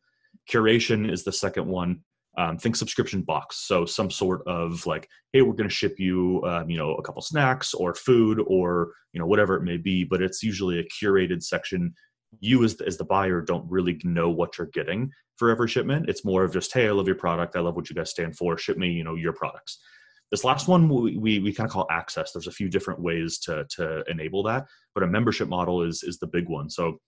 Curation 0.49 1.11
is 1.11 1.23
the 1.23 1.31
second 1.31 1.67
one 1.67 2.01
um, 2.37 2.57
think 2.57 2.75
subscription 2.75 3.21
box. 3.21 3.67
So 3.67 3.85
some 3.85 4.11
sort 4.11 4.41
of 4.47 4.85
like 4.85 5.09
hey 5.33 5.41
we're 5.41 5.53
going 5.53 5.69
to 5.69 5.75
ship 5.75 5.99
you 5.99 6.43
um, 6.45 6.69
you 6.69 6.77
know 6.77 6.95
a 6.95 7.01
couple 7.01 7.21
snacks 7.21 7.73
or 7.73 7.93
food 7.93 8.41
or 8.47 8.91
you 9.13 9.19
know 9.19 9.25
whatever 9.25 9.55
it 9.55 9.63
may 9.63 9.77
be 9.77 10.03
but 10.03 10.21
it's 10.21 10.43
usually 10.43 10.79
a 10.79 10.85
curated 10.85 11.43
section. 11.43 11.93
You 12.39 12.63
as 12.63 12.75
the, 12.75 12.85
as 12.85 12.97
the 12.97 13.05
buyer 13.05 13.41
don't 13.41 13.69
really 13.69 13.99
know 14.03 14.29
what 14.29 14.57
you're 14.57 14.67
getting 14.67 15.11
for 15.37 15.49
every 15.49 15.67
shipment. 15.67 16.09
It's 16.09 16.25
more 16.25 16.43
of 16.43 16.53
just 16.53 16.73
hey 16.73 16.87
i 16.87 16.91
love 16.91 17.07
your 17.07 17.15
product. 17.15 17.55
I 17.55 17.61
love 17.61 17.75
what 17.75 17.89
you 17.89 17.95
guys 17.95 18.11
stand 18.11 18.35
for. 18.37 18.57
Ship 18.57 18.77
me 18.77 18.91
you 18.91 19.03
know 19.03 19.15
your 19.15 19.33
products. 19.33 19.79
This 20.31 20.43
last 20.43 20.67
one 20.67 20.89
we, 20.89 21.17
we, 21.17 21.39
we 21.39 21.53
kind 21.53 21.67
of 21.67 21.71
call 21.71 21.87
access. 21.91 22.31
There's 22.31 22.47
a 22.47 22.51
few 22.51 22.69
different 22.69 22.99
ways 22.99 23.39
to 23.39 23.65
to 23.75 24.03
enable 24.09 24.43
that 24.43 24.65
but 24.95 25.03
a 25.03 25.07
membership 25.07 25.47
model 25.47 25.83
is 25.83 26.01
is 26.01 26.17
the 26.17 26.27
big 26.27 26.49
one. 26.49 26.69
So 26.69 26.99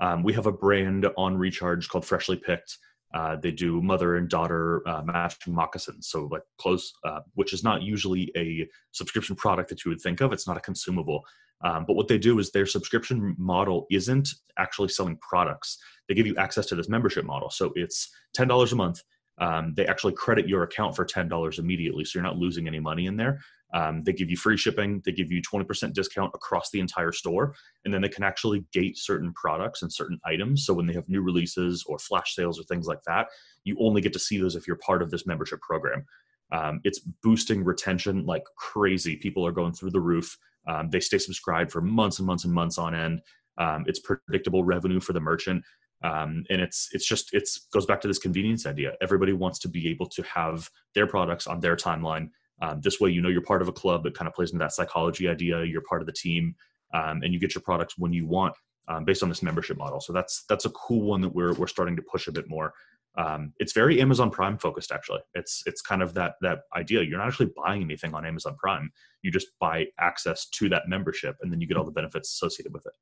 um, 0.00 0.22
we 0.22 0.32
have 0.32 0.46
a 0.46 0.52
brand 0.52 1.06
on 1.16 1.36
recharge 1.36 1.88
called 1.88 2.04
freshly 2.04 2.36
picked 2.36 2.78
uh, 3.14 3.36
they 3.36 3.50
do 3.50 3.80
mother 3.80 4.16
and 4.16 4.28
daughter 4.28 4.86
uh, 4.86 5.02
matching 5.02 5.54
moccasins, 5.54 6.08
so 6.08 6.28
like 6.30 6.42
clothes, 6.58 6.92
uh, 7.04 7.20
which 7.34 7.52
is 7.52 7.64
not 7.64 7.82
usually 7.82 8.30
a 8.36 8.68
subscription 8.92 9.34
product 9.34 9.70
that 9.70 9.84
you 9.84 9.90
would 9.90 10.00
think 10.00 10.20
of. 10.20 10.32
It's 10.32 10.46
not 10.46 10.56
a 10.56 10.60
consumable. 10.60 11.24
Um, 11.62 11.84
but 11.86 11.96
what 11.96 12.08
they 12.08 12.18
do 12.18 12.38
is 12.38 12.50
their 12.50 12.66
subscription 12.66 13.34
model 13.38 13.86
isn't 13.90 14.28
actually 14.58 14.88
selling 14.88 15.16
products. 15.16 15.78
They 16.08 16.14
give 16.14 16.26
you 16.26 16.36
access 16.36 16.66
to 16.66 16.76
this 16.76 16.88
membership 16.88 17.24
model. 17.24 17.50
So 17.50 17.72
it's 17.74 18.10
$10 18.36 18.72
a 18.72 18.76
month. 18.76 19.02
Um, 19.40 19.74
they 19.76 19.86
actually 19.86 20.14
credit 20.14 20.48
your 20.48 20.64
account 20.64 20.96
for 20.96 21.04
$10 21.04 21.58
immediately. 21.58 22.04
So 22.04 22.18
you're 22.18 22.24
not 22.24 22.38
losing 22.38 22.66
any 22.66 22.80
money 22.80 23.06
in 23.06 23.16
there. 23.16 23.40
Um, 23.74 24.02
they 24.02 24.12
give 24.12 24.30
you 24.30 24.36
free 24.36 24.56
shipping. 24.56 25.02
They 25.04 25.12
give 25.12 25.30
you 25.30 25.42
20% 25.42 25.92
discount 25.92 26.32
across 26.34 26.70
the 26.70 26.80
entire 26.80 27.12
store. 27.12 27.54
And 27.84 27.92
then 27.92 28.00
they 28.00 28.08
can 28.08 28.24
actually 28.24 28.64
gate 28.72 28.96
certain 28.96 29.32
products 29.34 29.82
and 29.82 29.92
certain 29.92 30.18
items. 30.24 30.64
So 30.64 30.74
when 30.74 30.86
they 30.86 30.94
have 30.94 31.08
new 31.08 31.20
releases 31.20 31.84
or 31.86 31.98
flash 31.98 32.34
sales 32.34 32.58
or 32.58 32.62
things 32.64 32.86
like 32.86 33.02
that, 33.06 33.28
you 33.64 33.76
only 33.78 34.00
get 34.00 34.12
to 34.14 34.18
see 34.18 34.38
those 34.38 34.56
if 34.56 34.66
you're 34.66 34.76
part 34.76 35.02
of 35.02 35.10
this 35.10 35.26
membership 35.26 35.60
program. 35.60 36.04
Um, 36.50 36.80
it's 36.84 37.00
boosting 37.22 37.62
retention 37.62 38.24
like 38.24 38.44
crazy. 38.56 39.16
People 39.16 39.46
are 39.46 39.52
going 39.52 39.74
through 39.74 39.90
the 39.90 40.00
roof. 40.00 40.36
Um, 40.66 40.88
they 40.90 41.00
stay 41.00 41.18
subscribed 41.18 41.70
for 41.70 41.82
months 41.82 42.18
and 42.18 42.26
months 42.26 42.44
and 42.44 42.52
months 42.52 42.78
on 42.78 42.94
end. 42.94 43.20
Um, 43.58 43.84
it's 43.86 43.98
predictable 43.98 44.64
revenue 44.64 45.00
for 45.00 45.12
the 45.12 45.20
merchant. 45.20 45.64
Um, 46.02 46.44
and 46.48 46.60
it's 46.60 46.88
it's 46.92 47.06
just 47.06 47.30
it's 47.32 47.66
goes 47.72 47.86
back 47.86 48.00
to 48.02 48.08
this 48.08 48.18
convenience 48.18 48.66
idea. 48.66 48.94
Everybody 49.00 49.32
wants 49.32 49.58
to 49.60 49.68
be 49.68 49.88
able 49.88 50.06
to 50.10 50.22
have 50.22 50.68
their 50.94 51.06
products 51.06 51.46
on 51.46 51.60
their 51.60 51.76
timeline. 51.76 52.30
Um, 52.60 52.80
this 52.80 53.00
way 53.00 53.10
you 53.10 53.20
know 53.20 53.28
you're 53.28 53.42
part 53.42 53.62
of 53.62 53.68
a 53.68 53.72
club 53.72 54.04
that 54.04 54.14
kind 54.14 54.28
of 54.28 54.34
plays 54.34 54.50
into 54.50 54.62
that 54.62 54.72
psychology 54.72 55.28
idea. 55.28 55.64
You're 55.64 55.82
part 55.82 56.02
of 56.02 56.06
the 56.06 56.12
team 56.12 56.54
um, 56.94 57.22
and 57.22 57.32
you 57.32 57.40
get 57.40 57.54
your 57.54 57.62
products 57.62 57.98
when 57.98 58.12
you 58.12 58.26
want 58.26 58.54
um, 58.88 59.04
based 59.04 59.22
on 59.22 59.28
this 59.28 59.42
membership 59.42 59.76
model. 59.76 60.00
So 60.00 60.12
that's 60.12 60.44
that's 60.48 60.64
a 60.64 60.70
cool 60.70 61.02
one 61.02 61.20
that 61.20 61.34
we're, 61.34 61.54
we're 61.54 61.66
starting 61.66 61.96
to 61.96 62.02
push 62.02 62.28
a 62.28 62.32
bit 62.32 62.48
more. 62.48 62.72
Um, 63.16 63.52
it's 63.58 63.72
very 63.72 64.00
amazon 64.00 64.30
prime 64.30 64.58
focused 64.58 64.92
actually. 64.92 65.20
It's 65.34 65.64
it's 65.66 65.82
kind 65.82 66.02
of 66.02 66.14
that 66.14 66.34
that 66.42 66.60
idea. 66.76 67.02
You're 67.02 67.18
not 67.18 67.28
actually 67.28 67.50
buying 67.56 67.82
anything 67.82 68.14
on 68.14 68.24
amazon 68.24 68.56
prime. 68.56 68.92
You 69.22 69.32
just 69.32 69.48
buy 69.60 69.86
access 69.98 70.48
to 70.50 70.68
that 70.68 70.88
membership 70.88 71.36
and 71.42 71.52
then 71.52 71.60
you 71.60 71.66
get 71.66 71.76
all 71.76 71.84
the 71.84 71.90
benefits 71.90 72.32
associated 72.32 72.72
with 72.72 72.86
it 72.86 72.92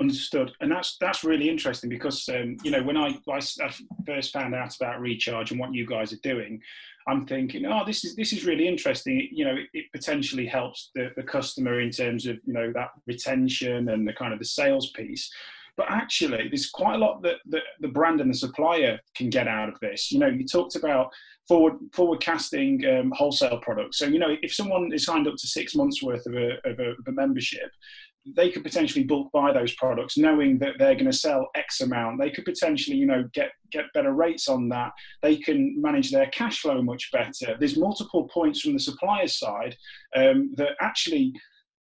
Understood, 0.00 0.50
and 0.60 0.72
that's 0.72 0.96
that's 1.00 1.22
really 1.22 1.48
interesting 1.48 1.88
because 1.88 2.28
um, 2.28 2.56
you 2.64 2.72
know 2.72 2.82
when 2.82 2.96
I, 2.96 3.16
I, 3.30 3.40
first 4.04 4.32
found 4.32 4.52
out 4.52 4.74
about 4.74 5.00
recharge 5.00 5.52
and 5.52 5.60
what 5.60 5.72
you 5.72 5.86
guys 5.86 6.12
are 6.12 6.18
doing, 6.24 6.60
I'm 7.06 7.26
thinking, 7.26 7.64
oh, 7.66 7.84
this 7.84 8.04
is 8.04 8.16
this 8.16 8.32
is 8.32 8.44
really 8.44 8.66
interesting. 8.66 9.28
You 9.30 9.44
know, 9.44 9.54
it, 9.54 9.68
it, 9.72 9.92
potentially 9.92 10.46
helps 10.46 10.90
the, 10.96 11.10
the 11.16 11.22
customer 11.22 11.80
in 11.80 11.90
terms 11.90 12.26
of 12.26 12.38
you 12.44 12.52
know 12.52 12.72
that 12.72 12.88
retention 13.06 13.90
and 13.90 14.06
the 14.06 14.12
kind 14.12 14.32
of 14.32 14.40
the 14.40 14.44
sales 14.44 14.90
piece. 14.90 15.30
But 15.76 15.90
actually, 15.90 16.48
there's 16.48 16.70
quite 16.70 16.94
a 16.94 16.98
lot 16.98 17.22
that, 17.22 17.36
that 17.46 17.62
the 17.80 17.88
brand 17.88 18.20
and 18.20 18.30
the 18.30 18.36
supplier 18.36 18.98
can 19.16 19.28
get 19.28 19.48
out 19.48 19.68
of 19.68 19.78
this. 19.80 20.10
You 20.10 20.20
know, 20.20 20.28
you 20.28 20.46
talked 20.46 20.76
about 20.76 21.12
forward 21.48 21.74
forward 21.92 22.20
casting 22.20 22.84
um, 22.86 23.12
wholesale 23.14 23.58
products. 23.58 23.98
So 23.98 24.06
you 24.06 24.18
know, 24.18 24.36
if 24.42 24.54
someone 24.54 24.92
is 24.92 25.04
signed 25.04 25.28
up 25.28 25.34
to 25.36 25.46
six 25.46 25.74
months 25.74 26.02
worth 26.02 26.26
of 26.26 26.34
a, 26.34 26.54
of 26.64 26.78
a, 26.78 26.90
of 26.90 27.06
a 27.08 27.12
membership, 27.12 27.70
they 28.36 28.50
could 28.50 28.62
potentially 28.62 29.04
bulk 29.04 29.30
buy 29.32 29.52
those 29.52 29.74
products 29.74 30.16
knowing 30.16 30.58
that 30.58 30.74
they're 30.78 30.94
going 30.94 31.10
to 31.10 31.12
sell 31.12 31.50
x 31.54 31.80
amount. 31.80 32.20
They 32.20 32.30
could 32.30 32.44
potentially 32.44 32.96
you 32.96 33.06
know 33.06 33.28
get 33.32 33.50
get 33.70 33.92
better 33.92 34.12
rates 34.12 34.48
on 34.48 34.68
that. 34.70 34.92
They 35.22 35.36
can 35.36 35.80
manage 35.80 36.10
their 36.10 36.26
cash 36.26 36.60
flow 36.60 36.82
much 36.82 37.10
better. 37.12 37.56
There's 37.58 37.76
multiple 37.76 38.28
points 38.28 38.60
from 38.60 38.72
the 38.72 38.80
supplier 38.80 39.28
side 39.28 39.76
um, 40.16 40.52
that 40.56 40.70
actually 40.80 41.34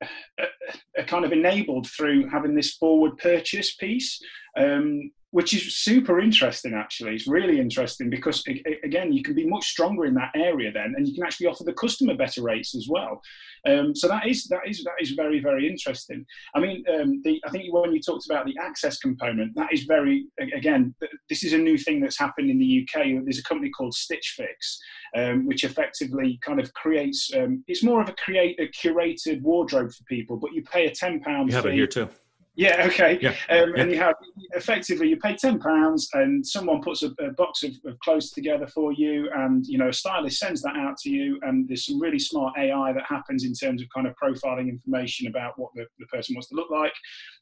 are 0.01 1.05
kind 1.07 1.25
of 1.25 1.31
enabled 1.31 1.87
through 1.89 2.29
having 2.29 2.55
this 2.55 2.75
forward 2.75 3.17
purchase 3.17 3.75
piece. 3.75 4.19
Um, 4.55 5.11
which 5.37 5.53
is 5.53 5.77
super 5.77 6.19
interesting 6.19 6.73
actually. 6.73 7.13
It's 7.13 7.27
really 7.27 7.59
interesting 7.59 8.09
because 8.09 8.43
again 8.83 9.13
you 9.13 9.21
can 9.21 9.35
be 9.35 9.45
much 9.45 9.67
stronger 9.67 10.05
in 10.05 10.15
that 10.15 10.31
area 10.33 10.71
then 10.71 10.95
and 10.97 11.07
you 11.07 11.13
can 11.13 11.23
actually 11.23 11.45
offer 11.45 11.63
the 11.63 11.73
customer 11.73 12.15
better 12.15 12.41
rates 12.41 12.73
as 12.73 12.87
well. 12.89 13.21
Um, 13.69 13.95
so 13.95 14.07
that 14.07 14.25
is 14.25 14.47
that 14.47 14.61
is 14.67 14.83
that 14.83 14.99
is 14.99 15.11
very 15.11 15.39
very 15.39 15.69
interesting. 15.69 16.25
I 16.55 16.59
mean 16.59 16.83
um, 16.91 17.21
the, 17.23 17.39
i 17.45 17.51
think 17.51 17.71
when 17.71 17.93
you 17.93 18.01
talked 18.01 18.25
about 18.25 18.47
the 18.47 18.55
access 18.59 18.97
component 18.97 19.53
that 19.53 19.71
is 19.71 19.83
very 19.83 20.25
again 20.59 20.95
this 21.29 21.43
is 21.43 21.53
a 21.53 21.63
new 21.67 21.77
thing 21.77 21.99
that's 22.01 22.17
happened 22.25 22.49
in 22.49 22.57
the 22.57 22.71
uk 22.81 22.95
there's 23.25 23.43
a 23.43 23.49
company 23.51 23.69
called 23.69 23.93
stitch 23.93 24.33
fix 24.37 24.79
um, 25.15 25.45
which 25.45 25.63
effectively 25.63 26.39
kind 26.41 26.59
of 26.59 26.73
creates 26.73 27.29
um, 27.37 27.63
it's 27.67 27.83
more 27.83 28.01
of 28.01 28.09
a 28.09 28.13
create 28.13 28.59
a 28.59 28.67
curated 28.79 29.41
wardrobe 29.41 29.91
for 29.91 30.03
people 30.05 30.35
but 30.37 30.53
you 30.53 30.63
pay 30.63 30.87
a 30.87 30.91
10 30.91 31.19
pound 31.19 31.49
you 31.49 31.55
have 31.55 31.65
fee. 31.65 31.69
it 31.69 31.75
here 31.75 31.87
too 31.87 32.09
yeah, 32.57 32.87
okay. 32.87 33.19
Yeah. 33.21 33.35
Um, 33.49 33.75
yeah. 33.75 33.81
And 33.81 33.91
you 33.91 33.97
have 33.99 34.15
effectively 34.53 35.07
you 35.07 35.17
pay 35.17 35.35
ten 35.35 35.59
pounds, 35.59 36.09
and 36.13 36.45
someone 36.45 36.81
puts 36.81 37.03
a, 37.03 37.11
a 37.19 37.29
box 37.31 37.61
of, 37.61 37.75
of, 37.85 37.99
clothes 37.99 38.31
together 38.31 38.65
for 38.65 38.91
you, 38.91 39.29
and 39.35 39.63
you 39.67 39.77
know 39.77 39.89
a 39.89 39.93
stylist 39.93 40.39
sends 40.39 40.63
that 40.63 40.75
out 40.75 40.97
to 40.97 41.11
you, 41.11 41.39
and 41.43 41.69
there's 41.69 41.85
some 41.85 42.01
really 42.01 42.17
smart 42.17 42.57
AI 42.57 42.93
that 42.93 43.05
happens 43.07 43.45
in 43.45 43.53
terms 43.53 43.79
of 43.79 43.87
kind 43.93 44.07
of 44.07 44.15
profiling 44.21 44.69
information 44.69 45.27
about 45.27 45.53
what 45.59 45.69
the, 45.75 45.85
the 45.99 46.07
person 46.07 46.33
wants 46.33 46.49
to 46.49 46.55
look 46.55 46.71
like, 46.71 46.93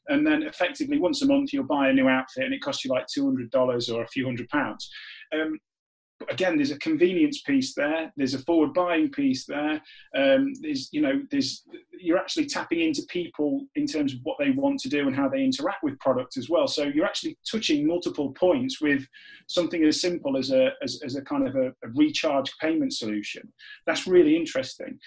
and 0.08 0.26
then 0.26 0.42
effectively 0.42 0.98
once 0.98 1.22
a 1.22 1.26
month 1.26 1.50
you'll 1.50 1.64
buy 1.64 1.88
a 1.88 1.94
new 1.94 2.08
outfit, 2.08 2.44
and 2.44 2.52
it 2.52 2.60
costs 2.60 2.84
you 2.84 2.90
like 2.90 3.06
two 3.06 3.24
hundred 3.24 3.50
dollars 3.50 3.88
or 3.88 4.02
a 4.02 4.08
few 4.08 4.26
hundred 4.26 4.50
pounds. 4.50 4.90
Um, 5.32 5.58
again, 6.30 6.56
there's 6.56 6.70
a 6.70 6.78
convenience 6.78 7.42
piece 7.42 7.74
there. 7.74 8.12
There's 8.16 8.34
a 8.34 8.38
forward 8.40 8.74
buying 8.74 9.10
piece 9.10 9.44
there. 9.44 9.80
Um, 10.16 10.52
there's, 10.60 10.88
you 10.92 11.00
know, 11.00 11.22
there's 11.30 11.62
you're 11.98 12.18
actually 12.18 12.46
tapping 12.46 12.80
into 12.80 13.02
people 13.08 13.66
in 13.74 13.86
terms 13.86 14.12
of 14.12 14.20
what 14.22 14.36
they 14.38 14.50
want 14.50 14.80
to 14.80 14.88
do 14.88 15.06
and 15.06 15.16
how 15.16 15.28
they 15.28 15.42
interact 15.42 15.82
with 15.82 15.98
product 15.98 16.36
as 16.36 16.48
well. 16.48 16.66
So 16.66 16.84
you're 16.84 17.04
actually 17.04 17.36
touching 17.50 17.86
multiple 17.86 18.32
points 18.32 18.80
with 18.80 19.06
something 19.46 19.84
as 19.84 20.00
simple 20.00 20.36
as 20.36 20.50
a 20.50 20.70
as, 20.82 21.00
as 21.04 21.16
a 21.16 21.22
kind 21.22 21.46
of 21.46 21.56
a, 21.56 21.68
a 21.68 21.88
recharge 21.94 22.52
payment 22.58 22.92
solution. 22.92 23.52
That's 23.86 24.06
really 24.06 24.36
interesting 24.36 24.98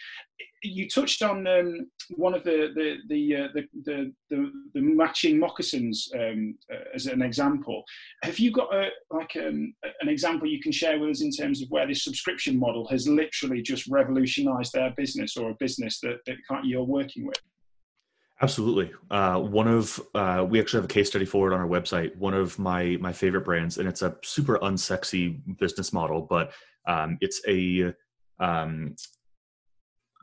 you 0.63 0.89
touched 0.89 1.21
on 1.21 1.47
um, 1.47 1.89
one 2.15 2.33
of 2.33 2.43
the 2.43 2.69
the 2.75 2.97
the, 3.07 3.35
uh, 3.35 3.47
the, 3.53 3.63
the, 3.85 4.13
the, 4.29 4.51
the 4.73 4.81
matching 4.81 5.39
moccasins 5.39 6.09
um, 6.15 6.55
uh, 6.71 6.83
as 6.93 7.05
an 7.05 7.21
example. 7.21 7.83
Have 8.23 8.39
you 8.39 8.51
got 8.51 8.73
a, 8.73 8.89
like 9.11 9.35
um, 9.37 9.73
an 10.01 10.09
example 10.09 10.47
you 10.47 10.61
can 10.61 10.71
share 10.71 10.99
with 10.99 11.11
us 11.11 11.21
in 11.21 11.31
terms 11.31 11.61
of 11.61 11.69
where 11.69 11.87
this 11.87 12.03
subscription 12.03 12.59
model 12.59 12.87
has 12.89 13.07
literally 13.07 13.61
just 13.61 13.87
revolutionised 13.87 14.73
their 14.73 14.93
business 14.97 15.37
or 15.37 15.51
a 15.51 15.55
business 15.59 15.99
that, 16.01 16.17
that 16.25 16.65
you're 16.65 16.83
working 16.83 17.25
with? 17.25 17.39
Absolutely. 18.41 18.91
Uh, 19.11 19.37
one 19.39 19.67
of 19.67 19.99
uh, 20.15 20.45
we 20.47 20.59
actually 20.59 20.77
have 20.77 20.85
a 20.85 20.93
case 20.93 21.09
study 21.09 21.25
for 21.25 21.51
it 21.51 21.53
on 21.53 21.59
our 21.59 21.67
website. 21.67 22.15
One 22.15 22.33
of 22.33 22.57
my 22.57 22.97
my 23.01 23.11
favorite 23.11 23.43
brands, 23.43 23.77
and 23.77 23.87
it's 23.87 24.01
a 24.01 24.15
super 24.23 24.57
unsexy 24.59 25.41
business 25.57 25.91
model, 25.91 26.21
but 26.21 26.51
um, 26.87 27.17
it's 27.19 27.41
a 27.47 27.93
um, 28.39 28.95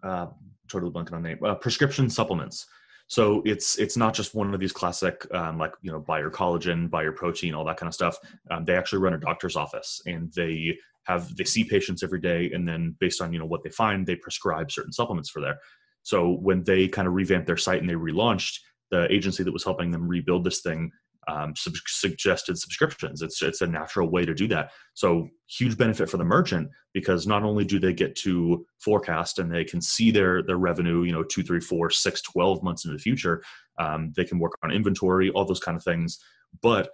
uh, 0.07 0.27
totally 0.69 0.93
blanking 0.93 1.13
on 1.13 1.23
the 1.23 1.29
name 1.31 1.45
uh, 1.45 1.55
prescription 1.55 2.09
supplements. 2.09 2.67
So 3.09 3.43
it's 3.45 3.79
it's 3.79 3.97
not 3.97 4.15
just 4.15 4.35
one 4.35 4.53
of 4.53 4.61
these 4.61 4.73
classic 4.73 5.27
um, 5.33 5.59
like 5.59 5.73
you 5.81 5.93
know 5.93 6.01
buy 6.01 6.19
your 6.19 6.31
collagen 6.31 6.91
buy 6.91 7.03
your 7.03 7.13
protein 7.13 7.55
all 7.55 7.65
that 7.65 7.77
kind 7.77 7.89
of 7.89 7.95
stuff. 7.95 8.17
Um, 8.51 8.65
they 8.65 8.77
actually 8.77 9.01
run 9.01 9.15
a 9.15 9.19
doctor's 9.19 9.57
office 9.57 10.01
and 10.07 10.33
they 10.35 10.77
have 11.05 11.35
they 11.37 11.45
see 11.45 11.63
patients 11.63 12.03
every 12.03 12.21
day 12.21 12.51
and 12.53 12.67
then 12.69 12.97
based 12.99 13.23
on 13.23 13.33
you 13.33 13.39
know 13.39 13.47
what 13.47 13.63
they 13.63 13.71
find 13.71 14.05
they 14.05 14.17
prescribe 14.17 14.73
certain 14.73 14.93
supplements 14.93 15.31
for 15.31 15.41
there. 15.41 15.59
So 16.03 16.33
when 16.33 16.65
they 16.65 16.89
kind 16.89 17.07
of 17.07 17.15
revamped 17.15 17.47
their 17.47 17.57
site 17.57 17.81
and 17.81 17.89
they 17.89 17.95
relaunched 17.95 18.59
the 18.91 19.13
agency 19.13 19.43
that 19.43 19.53
was 19.53 19.65
helping 19.65 19.91
them 19.91 20.09
rebuild 20.09 20.45
this 20.45 20.61
thing 20.61 20.91
um, 21.29 21.55
sub- 21.57 21.75
suggested 21.87 22.59
subscriptions. 22.59 23.23
It's 23.23 23.43
it's 23.43 23.61
a 23.61 23.67
natural 23.67 24.11
way 24.11 24.25
to 24.25 24.35
do 24.35 24.47
that. 24.49 24.71
So 24.95 25.29
huge 25.49 25.77
benefit 25.77 26.09
for 26.09 26.17
the 26.17 26.25
merchant 26.25 26.69
because 26.95 27.27
not 27.27 27.43
only 27.43 27.65
do 27.65 27.79
they 27.79 27.93
get 27.93 28.17
to 28.17 28.65
forecast 28.79 29.39
and 29.39 29.53
they 29.53 29.65
can 29.65 29.81
see 29.81 30.11
their 30.11 30.43
their 30.43 30.59
revenue, 30.59 31.03
you 31.03 31.13
know, 31.13 31.23
two, 31.23 31.43
three, 31.43 31.61
four, 31.61 31.91
six, 31.91 32.23
12 32.23 32.63
months 32.63 32.85
into 32.85 32.97
the 32.97 33.03
future. 33.03 33.43
Um, 33.79 34.13
they 34.17 34.25
can 34.25 34.39
work 34.39 34.53
on 34.63 34.73
inventory, 34.73 35.31
all 35.31 35.45
those 35.45 35.61
kind 35.61 35.77
of 35.77 35.85
things. 35.85 36.19
But 36.63 36.91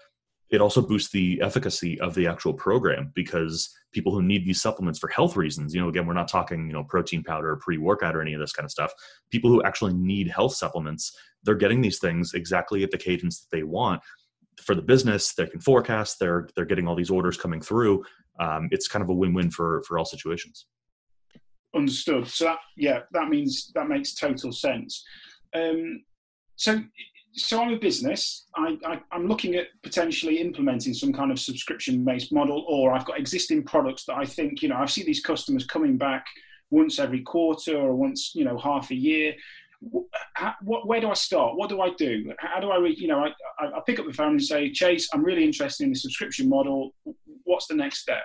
it 0.51 0.61
also 0.61 0.83
boosts 0.83 1.11
the 1.11 1.41
efficacy 1.41 1.99
of 2.01 2.15
the 2.15 2.27
actual 2.27 2.53
program 2.53 3.11
because 3.15 3.75
people 3.93 4.13
who 4.13 4.23
need 4.23 4.45
these 4.45 4.61
supplements 4.61 4.99
for 4.99 5.09
health 5.09 5.35
reasons, 5.35 5.75
you 5.75 5.81
know, 5.81 5.89
again, 5.89 6.07
we're 6.07 6.13
not 6.13 6.29
talking, 6.29 6.67
you 6.67 6.75
know, 6.75 6.85
protein 6.85 7.23
powder, 7.23 7.57
pre 7.57 7.79
workout, 7.79 8.15
or 8.15 8.21
any 8.21 8.35
of 8.35 8.41
this 8.41 8.53
kind 8.53 8.67
of 8.67 8.71
stuff. 8.71 8.93
People 9.31 9.49
who 9.49 9.63
actually 9.63 9.95
need 9.95 10.29
health 10.29 10.55
supplements, 10.55 11.17
they're 11.43 11.55
getting 11.55 11.81
these 11.81 11.99
things 11.99 12.35
exactly 12.35 12.83
at 12.83 12.91
the 12.91 12.99
cadence 12.99 13.41
that 13.41 13.57
they 13.57 13.63
want 13.63 14.03
for 14.61 14.75
the 14.75 14.83
business 14.83 15.35
they 15.35 15.47
can 15.47 15.61
forecast 15.61 16.19
they're 16.19 16.49
they're 16.55 16.65
getting 16.65 16.87
all 16.87 16.95
these 16.95 17.11
orders 17.11 17.37
coming 17.37 17.61
through 17.61 18.05
um, 18.41 18.69
it's 18.71 18.89
kind 18.89 19.03
of 19.03 19.09
a 19.09 19.15
win-win 19.15 19.51
for 19.51 19.83
for 19.87 19.99
all 19.99 20.05
situations. 20.05 20.67
Understood. 21.75 22.27
So 22.29 22.45
that 22.47 22.59
yeah 22.77 23.01
that 23.13 23.29
means 23.29 23.73
that 23.75 23.89
makes 23.89 24.15
total 24.15 24.53
sense. 24.53 25.05
Um, 25.55 26.05
so 26.57 26.83
so 27.35 27.63
I'm 27.63 27.73
a 27.73 27.79
business. 27.79 28.47
I, 28.57 28.77
I, 28.85 29.01
am 29.17 29.27
looking 29.27 29.55
at 29.55 29.69
potentially 29.83 30.39
implementing 30.39 30.93
some 30.93 31.15
kind 31.15 31.33
of 31.33 31.41
subscription-based 31.41 32.31
model, 32.31 32.67
or 32.69 32.93
I've 32.93 33.07
got 33.07 33.19
existing 33.19 33.63
products 33.63 34.05
that 34.05 34.19
I 34.19 34.27
think, 34.27 34.61
you 34.61 34.69
know, 34.69 34.77
I 34.77 34.85
see 34.85 35.03
these 35.03 35.23
customers 35.23 35.65
coming 35.65 35.97
back 35.97 36.27
once 36.69 36.99
every 36.99 37.23
quarter 37.23 37.75
or 37.75 37.95
once, 37.95 38.33
you 38.35 38.45
know, 38.45 38.59
half 38.59 38.91
a 38.91 38.95
year 38.95 39.35
what, 40.63 40.87
where 40.87 41.01
do 41.01 41.11
I 41.11 41.15
start? 41.15 41.57
What 41.57 41.69
do 41.69 41.81
I 41.81 41.91
do? 41.99 42.33
How 42.39 42.61
do 42.61 42.71
I, 42.71 42.79
you 42.87 43.09
know, 43.09 43.27
I, 43.59 43.65
I 43.67 43.81
pick 43.87 43.99
up 43.99 44.07
the 44.07 44.13
phone 44.13 44.33
and 44.33 44.43
say, 44.43 44.71
Chase, 44.71 45.09
I'm 45.13 45.25
really 45.25 45.45
interested 45.45 45.85
in 45.85 45.91
the 45.91 45.99
subscription 45.99 46.49
model. 46.49 46.91
What's 47.45 47.67
the 47.67 47.75
next 47.75 47.99
step? 47.99 48.25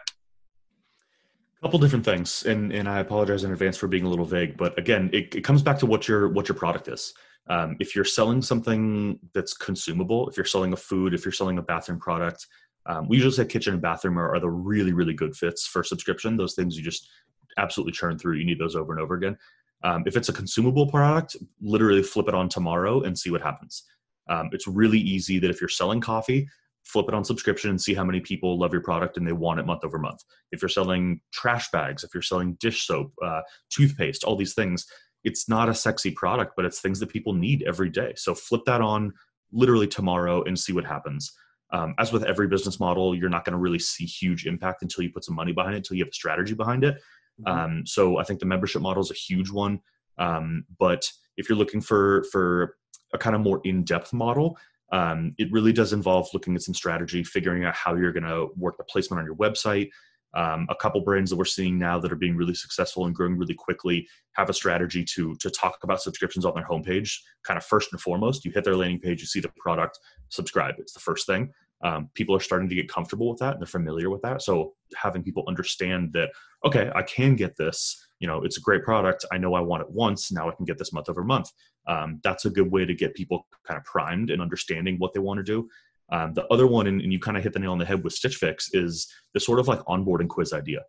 A 1.60 1.66
couple 1.66 1.80
different 1.80 2.06
things, 2.06 2.46
and 2.46 2.72
and 2.72 2.88
I 2.88 3.00
apologize 3.00 3.44
in 3.44 3.52
advance 3.52 3.78
for 3.78 3.88
being 3.88 4.04
a 4.04 4.10
little 4.10 4.26
vague, 4.26 4.58
but 4.58 4.78
again, 4.78 5.10
it, 5.12 5.34
it 5.34 5.44
comes 5.44 5.64
back 5.64 5.80
to 5.80 5.88
what 5.88 6.08
your 6.08 6.30
what 6.30 6.48
your 6.48 6.56
product 6.56 6.88
is. 6.88 7.16
Um, 7.50 7.78
if 7.80 7.96
you're 7.96 8.06
selling 8.06 8.44
something 8.44 9.18
that's 9.34 9.56
consumable, 9.56 10.30
if 10.30 10.38
you're 10.38 10.46
selling 10.46 10.74
a 10.74 10.78
food, 10.78 11.16
if 11.16 11.26
you're 11.26 11.32
selling 11.32 11.58
a 11.58 11.64
bathroom 11.64 12.00
product, 12.00 12.46
um, 12.86 13.08
we 13.08 13.18
usually 13.18 13.34
say 13.34 13.46
kitchen 13.46 13.74
and 13.74 13.82
bathroom 13.82 14.20
are, 14.20 14.36
are 14.36 14.40
the 14.40 14.50
really 14.50 14.94
really 14.94 15.16
good 15.16 15.36
fits 15.36 15.66
for 15.66 15.84
subscription. 15.84 16.38
Those 16.38 16.54
things 16.54 16.78
you 16.78 16.84
just 16.84 17.10
absolutely 17.58 17.94
churn 17.94 18.20
through. 18.20 18.36
You 18.36 18.46
need 18.46 18.60
those 18.60 18.76
over 18.76 18.94
and 18.94 19.02
over 19.02 19.16
again. 19.16 19.36
Um, 19.84 20.04
if 20.06 20.18
it's 20.18 20.30
a 20.30 20.34
consumable 20.34 20.88
product, 20.88 21.36
literally 21.62 22.04
flip 22.04 22.28
it 22.28 22.34
on 22.34 22.50
tomorrow 22.50 23.02
and 23.02 23.18
see 23.18 23.30
what 23.30 23.42
happens. 23.42 23.84
Um, 24.30 24.50
it's 24.52 24.68
really 24.68 25.00
easy 25.00 25.40
that 25.40 25.50
if 25.50 25.62
you're 25.62 25.70
selling 25.70 26.02
coffee, 26.02 26.48
flip 26.84 27.08
it 27.08 27.14
on 27.14 27.24
subscription 27.24 27.70
and 27.70 27.82
see 27.82 27.94
how 27.94 28.04
many 28.04 28.20
people 28.20 28.58
love 28.58 28.72
your 28.72 28.82
product 28.82 29.18
and 29.18 29.28
they 29.28 29.34
want 29.34 29.60
it 29.60 29.66
month 29.66 29.84
over 29.84 30.00
month. 30.00 30.24
If 30.52 30.62
you're 30.62 30.70
selling 30.70 31.22
trash 31.32 31.70
bags, 31.72 32.04
if 32.04 32.12
you're 32.14 32.22
selling 32.22 32.58
dish 32.60 32.88
soap, 32.88 33.12
uh, 33.24 33.42
toothpaste, 33.70 34.24
all 34.24 34.36
these 34.36 34.54
things, 34.54 34.86
it's 35.24 35.50
not 35.50 35.68
a 35.70 35.74
sexy 35.74 36.12
product, 36.12 36.54
but 36.56 36.66
it's 36.66 36.80
things 36.80 37.00
that 37.00 37.10
people 37.10 37.34
need 37.34 37.64
every 37.68 37.90
day. 37.90 38.14
So 38.16 38.34
flip 38.34 38.62
that 38.66 38.82
on 38.82 39.14
literally 39.52 39.88
tomorrow 39.88 40.44
and 40.44 40.58
see 40.58 40.74
what 40.74 40.86
happens. 40.86 41.32
Um, 41.74 41.94
as 42.00 42.14
with 42.14 42.24
every 42.24 42.48
business 42.48 42.80
model, 42.80 43.14
you're 43.14 43.30
not 43.30 43.44
going 43.44 43.52
to 43.52 43.60
really 43.60 43.80
see 43.80 44.06
huge 44.06 44.46
impact 44.46 44.82
until 44.82 45.04
you 45.04 45.12
put 45.12 45.26
some 45.26 45.36
money 45.36 45.52
behind 45.52 45.74
it, 45.74 45.80
until 45.80 45.98
you 45.98 46.04
have 46.04 46.12
a 46.12 46.14
strategy 46.14 46.54
behind 46.54 46.86
it. 46.86 47.02
Mm-hmm. 47.42 47.60
Um, 47.60 47.86
so 47.86 48.18
I 48.18 48.24
think 48.24 48.40
the 48.40 48.46
membership 48.46 48.82
model 48.82 49.02
is 49.02 49.12
a 49.12 49.16
huge 49.16 49.52
one. 49.52 49.80
Um, 50.18 50.66
but 50.80 51.12
if 51.38 51.48
you're 51.48 51.58
looking 51.58 51.82
for 51.82 52.24
for 52.32 52.76
a 53.14 53.18
kind 53.18 53.36
of 53.36 53.42
more 53.42 53.62
in-depth 53.64 54.14
model, 54.14 54.58
um, 54.92 55.34
it 55.38 55.52
really 55.52 55.74
does 55.74 55.94
involve 55.94 56.30
looking 56.34 56.56
at 56.56 56.62
some 56.62 56.74
strategy, 56.74 57.24
figuring 57.24 57.66
out 57.66 57.76
how 57.76 57.96
you're 57.96 58.14
going 58.14 58.24
to 58.24 58.48
work 58.56 58.78
the 58.78 58.84
placement 58.84 59.20
on 59.20 59.26
your 59.26 59.36
website. 59.36 59.90
Um, 60.34 60.68
a 60.70 60.76
couple 60.76 61.02
brands 61.02 61.30
that 61.30 61.38
we're 61.38 61.46
seeing 61.46 61.80
now 61.80 62.00
that 62.00 62.12
are 62.12 62.18
being 62.18 62.36
really 62.36 62.54
successful 62.54 63.06
and 63.06 63.16
growing 63.16 63.38
really 63.38 63.54
quickly 63.54 64.08
have 64.34 64.50
a 64.50 64.54
strategy 64.54 65.04
to 65.16 65.36
to 65.36 65.50
talk 65.50 65.80
about 65.84 66.02
subscriptions 66.02 66.46
on 66.46 66.54
their 66.54 66.68
homepage. 66.68 67.18
Kind 67.44 67.58
of 67.58 67.64
first 67.64 67.92
and 67.92 68.02
foremost, 68.02 68.44
you 68.44 68.52
hit 68.52 68.64
their 68.64 68.76
landing 68.76 69.00
page, 69.00 69.22
you 69.22 69.28
see 69.28 69.40
the 69.40 69.52
product, 69.58 70.00
subscribe. 70.30 70.76
It's 70.80 70.94
the 70.94 71.00
first 71.00 71.26
thing. 71.26 71.52
Um, 71.84 72.10
people 72.16 72.36
are 72.36 72.40
starting 72.40 72.70
to 72.70 72.76
get 72.76 72.90
comfortable 72.90 73.30
with 73.30 73.40
that 73.40 73.54
and 73.54 73.62
they're 73.62 73.68
familiar 73.68 74.10
with 74.10 74.22
that. 74.24 74.42
So 74.42 74.74
having 74.96 75.24
people 75.24 75.44
understand 75.48 76.12
that, 76.14 76.32
okay, 76.66 76.92
I 76.96 77.04
can 77.04 77.36
get 77.36 77.56
this. 77.56 78.08
You 78.20 78.28
know, 78.28 78.44
it's 78.44 78.58
a 78.58 78.62
great 78.62 78.84
product. 78.84 79.26
I 79.32 79.38
know 79.38 79.54
I 79.54 79.62
want 79.62 79.84
it 79.84 79.90
once. 79.92 80.32
Now 80.32 80.50
I 80.50 80.56
can 80.56 80.66
get 80.66 80.80
this 80.80 80.92
month 80.92 81.08
over 81.08 81.24
month. 81.24 81.52
Um, 81.88 82.20
that's 82.24 82.46
a 82.46 82.50
good 82.50 82.72
way 82.72 82.86
to 82.86 82.96
get 82.96 83.14
people 83.14 83.48
kind 83.66 83.78
of 83.78 83.84
primed 83.86 84.32
and 84.32 84.42
understanding 84.42 84.98
what 84.98 85.14
they 85.14 85.20
want 85.20 85.38
to 85.38 85.44
do. 85.44 85.70
Um, 86.10 86.34
the 86.34 86.48
other 86.48 86.68
one, 86.68 86.88
and, 86.88 87.02
and 87.02 87.12
you 87.12 87.20
kind 87.20 87.38
of 87.38 87.44
hit 87.44 87.54
the 87.54 87.60
nail 87.60 87.74
on 87.74 87.78
the 87.78 87.86
head 87.86 88.04
with 88.04 88.14
Stitch 88.14 88.38
Fix, 88.38 88.70
is 88.74 89.08
the 89.34 89.40
sort 89.40 89.60
of 89.60 89.68
like 89.68 89.80
onboarding 89.82 90.30
quiz 90.30 90.54
idea. 90.54 90.82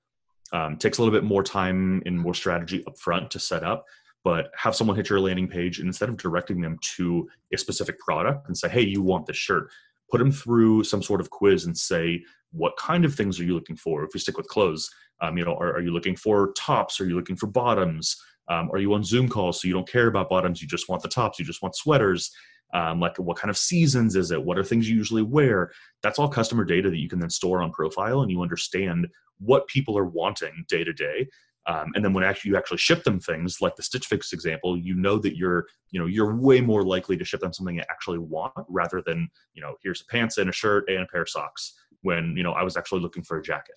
Um, 0.53 0.77
takes 0.77 0.99
a 0.99 1.03
little 1.03 1.19
bit 1.19 1.27
more 1.27 1.43
time 1.43 2.03
and 2.07 2.19
more 2.19 2.35
strategy 2.35 2.83
up 2.87 2.99
front 2.99 3.31
to 3.33 3.39
set 3.39 3.63
up, 3.63 3.85
but 4.25 4.51
have 4.57 4.75
someone 4.75 4.97
hit 4.97 5.11
your 5.11 5.21
landing 5.21 5.49
page 5.49 5.79
and 5.79 5.87
instead 5.87 6.09
of 6.09 6.17
directing 6.17 6.61
them 6.61 6.79
to 6.97 7.29
a 7.53 7.59
specific 7.59 7.99
product 7.99 8.47
and 8.47 8.57
say, 8.57 8.69
hey, 8.69 8.81
you 8.81 9.03
want 9.03 9.27
this 9.27 9.37
shirt, 9.37 9.71
put 10.11 10.19
them 10.19 10.33
through 10.33 10.85
some 10.85 11.03
sort 11.03 11.21
of 11.21 11.31
quiz 11.31 11.67
and 11.67 11.77
say, 11.77 12.23
what 12.53 12.77
kind 12.77 13.05
of 13.05 13.15
things 13.15 13.39
are 13.39 13.45
you 13.45 13.55
looking 13.55 13.77
for? 13.77 14.05
If 14.05 14.11
we 14.15 14.21
stick 14.21 14.37
with 14.37 14.49
clothes, 14.49 14.91
um, 15.21 15.37
you 15.37 15.45
know, 15.45 15.55
are, 15.55 15.75
are, 15.75 15.81
you 15.81 15.93
looking 15.93 16.17
for 16.17 16.53
tops? 16.53 17.01
Are 17.01 17.07
you 17.07 17.17
looking 17.17 17.37
for 17.37 17.47
bottoms? 17.47 18.17
Um, 18.49 18.71
are 18.73 18.79
you 18.79 18.95
on 18.95 19.05
Zoom 19.05 19.29
calls 19.29 19.61
so 19.61 19.69
you 19.69 19.75
don't 19.75 19.89
care 19.89 20.07
about 20.07 20.31
bottoms? 20.31 20.63
You 20.63 20.69
just 20.69 20.89
want 20.89 21.03
the 21.03 21.09
tops. 21.09 21.39
You 21.39 21.45
just 21.45 21.63
want 21.63 21.77
sweaters. 21.77 22.31
Um, 22.75 23.01
like 23.01 23.19
what 23.19 23.39
kind 23.39 23.51
of 23.51 23.59
seasons 23.59 24.15
is 24.15 24.31
it? 24.31 24.43
What 24.43 24.59
are 24.59 24.65
things 24.65 24.89
you 24.89 24.97
usually 24.97 25.23
wear? 25.23 25.73
That's 26.03 26.19
all 26.19 26.29
customer 26.29 26.65
data 26.65 26.91
that 26.91 26.99
you 26.99 27.09
can 27.09 27.19
then 27.19 27.31
store 27.31 27.63
on 27.63 27.73
profile, 27.73 28.21
and 28.21 28.31
you 28.31 28.43
understand 28.43 29.09
what 29.39 29.67
people 29.69 29.97
are 29.97 30.05
wanting 30.05 30.65
day 30.69 30.85
to 30.85 30.93
day. 30.93 31.29
Um, 31.69 31.93
and 31.95 32.03
then 32.03 32.15
when 32.15 32.25
actually 32.25 32.51
you 32.51 32.57
actually 32.57 32.79
ship 32.79 33.05
them 33.05 33.21
things 33.21 33.61
like 33.61 33.77
the 33.77 33.83
Stitch 33.83 34.07
Fix 34.07 34.33
example, 34.33 34.79
you 34.79 34.95
know 34.95 35.19
that 35.19 35.37
you're 35.37 35.67
you 35.91 36.01
know 36.01 36.07
you're 36.07 36.35
way 36.35 36.63
more 36.63 36.83
likely 36.83 37.17
to 37.19 37.25
ship 37.25 37.41
them 37.41 37.53
something 37.53 37.77
they 37.77 37.83
actually 37.91 38.19
want 38.19 38.55
rather 38.69 39.03
than 39.05 39.29
you 39.53 39.63
know 39.63 39.75
here's 39.83 40.01
a 40.01 40.07
pants 40.07 40.39
and 40.39 40.49
a 40.49 40.53
shirt 40.53 40.89
and 40.89 41.03
a 41.03 41.07
pair 41.07 41.23
of 41.23 41.29
socks 41.29 41.75
when 42.01 42.35
you 42.37 42.43
know 42.43 42.53
I 42.53 42.63
was 42.63 42.77
actually 42.79 43.03
looking 43.03 43.23
for 43.23 43.39
a 43.39 43.43
jacket. 43.43 43.75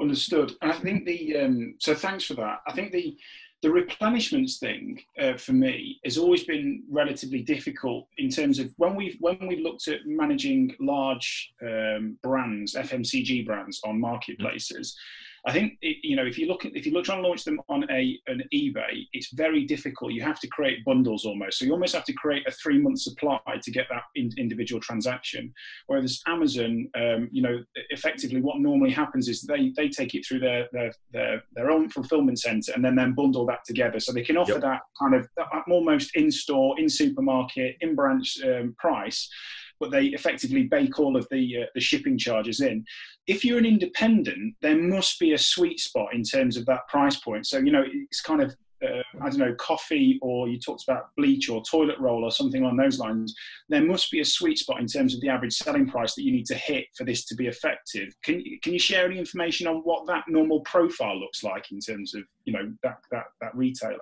Understood. 0.00 0.54
And 0.62 0.72
I 0.72 0.76
think 0.76 1.04
the 1.04 1.36
um, 1.36 1.74
so 1.78 1.94
thanks 1.94 2.24
for 2.24 2.34
that. 2.34 2.60
I 2.66 2.72
think 2.72 2.92
the 2.92 3.16
the 3.60 3.68
replenishments 3.68 4.58
thing 4.58 5.02
uh, 5.20 5.36
for 5.36 5.52
me 5.52 6.00
has 6.04 6.16
always 6.16 6.44
been 6.44 6.84
relatively 6.88 7.42
difficult 7.42 8.06
in 8.16 8.30
terms 8.30 8.58
of 8.58 8.72
when 8.78 8.94
we've 8.94 9.18
when 9.20 9.38
we've 9.46 9.60
looked 9.60 9.86
at 9.88 10.06
managing 10.06 10.74
large 10.80 11.52
um, 11.62 12.16
brands, 12.22 12.74
FMCG 12.74 13.44
brands 13.44 13.82
on 13.84 14.00
marketplaces. 14.00 14.92
Mm-hmm 14.92 15.27
I 15.48 15.52
think 15.52 15.78
it, 15.80 15.96
you 16.02 16.14
know 16.14 16.26
if 16.26 16.38
you 16.38 16.46
look 16.46 16.66
at, 16.66 16.76
if 16.76 16.84
you 16.84 16.92
look 16.92 17.06
trying 17.06 17.22
to 17.22 17.28
launch 17.28 17.44
them 17.44 17.58
on 17.70 17.90
a 17.90 18.18
an 18.26 18.42
eBay, 18.52 19.06
it's 19.14 19.32
very 19.32 19.64
difficult. 19.64 20.12
You 20.12 20.22
have 20.22 20.38
to 20.40 20.48
create 20.48 20.84
bundles 20.84 21.24
almost, 21.24 21.58
so 21.58 21.64
you 21.64 21.72
almost 21.72 21.94
have 21.94 22.04
to 22.04 22.12
create 22.12 22.46
a 22.46 22.50
three 22.50 22.78
month 22.78 23.00
supply 23.00 23.38
to 23.62 23.70
get 23.70 23.86
that 23.88 24.02
in, 24.14 24.30
individual 24.36 24.80
transaction. 24.80 25.52
Whereas 25.86 26.20
Amazon, 26.26 26.90
um, 26.94 27.28
you 27.32 27.40
know, 27.40 27.64
effectively 27.90 28.42
what 28.42 28.58
normally 28.58 28.90
happens 28.90 29.26
is 29.28 29.40
they 29.40 29.72
they 29.74 29.88
take 29.88 30.14
it 30.14 30.26
through 30.26 30.40
their 30.40 30.68
their 30.72 30.92
their, 31.12 31.42
their 31.54 31.70
own 31.70 31.88
fulfillment 31.88 32.38
center 32.38 32.72
and 32.74 32.84
then 32.84 32.94
then 32.94 33.14
bundle 33.14 33.46
that 33.46 33.64
together, 33.64 34.00
so 34.00 34.12
they 34.12 34.22
can 34.22 34.36
offer 34.36 34.52
yep. 34.52 34.60
that 34.60 34.80
kind 35.00 35.14
of 35.14 35.26
that 35.38 35.46
almost 35.70 36.14
in 36.14 36.30
store, 36.30 36.78
in 36.78 36.90
supermarket, 36.90 37.76
in 37.80 37.94
branch 37.94 38.38
um, 38.44 38.74
price 38.78 39.30
but 39.80 39.90
they 39.90 40.06
effectively 40.06 40.64
bake 40.64 40.98
all 40.98 41.16
of 41.16 41.26
the 41.30 41.62
uh, 41.62 41.66
the 41.74 41.80
shipping 41.80 42.18
charges 42.18 42.60
in. 42.60 42.84
If 43.26 43.44
you're 43.44 43.58
an 43.58 43.66
independent, 43.66 44.54
there 44.62 44.80
must 44.80 45.18
be 45.18 45.32
a 45.32 45.38
sweet 45.38 45.80
spot 45.80 46.14
in 46.14 46.22
terms 46.22 46.56
of 46.56 46.66
that 46.66 46.86
price 46.88 47.16
point. 47.16 47.46
So 47.46 47.58
you 47.58 47.72
know, 47.72 47.84
it's 47.86 48.20
kind 48.20 48.42
of 48.42 48.54
uh, 48.82 49.02
I 49.20 49.28
don't 49.28 49.38
know, 49.38 49.54
coffee, 49.54 50.18
or 50.22 50.48
you 50.48 50.58
talked 50.58 50.84
about 50.84 51.14
bleach 51.16 51.48
or 51.48 51.62
toilet 51.62 51.98
roll 51.98 52.24
or 52.24 52.30
something 52.30 52.62
along 52.62 52.76
those 52.76 52.98
lines, 52.98 53.34
there 53.68 53.84
must 53.84 54.10
be 54.10 54.20
a 54.20 54.24
sweet 54.24 54.58
spot 54.58 54.80
in 54.80 54.86
terms 54.86 55.14
of 55.14 55.20
the 55.20 55.28
average 55.28 55.54
selling 55.54 55.88
price 55.88 56.14
that 56.14 56.22
you 56.22 56.32
need 56.32 56.46
to 56.46 56.54
hit 56.54 56.86
for 56.96 57.04
this 57.04 57.24
to 57.26 57.34
be 57.34 57.46
effective. 57.46 58.14
Can 58.22 58.42
can 58.62 58.72
you 58.72 58.78
share 58.78 59.06
any 59.06 59.18
information 59.18 59.66
on 59.66 59.78
what 59.78 60.06
that 60.06 60.24
normal 60.28 60.60
profile 60.60 61.18
looks 61.18 61.42
like 61.42 61.70
in 61.72 61.80
terms 61.80 62.14
of 62.14 62.22
you 62.44 62.52
know 62.52 62.72
that 62.82 62.98
that 63.10 63.24
that 63.40 63.56
retailer? 63.56 63.98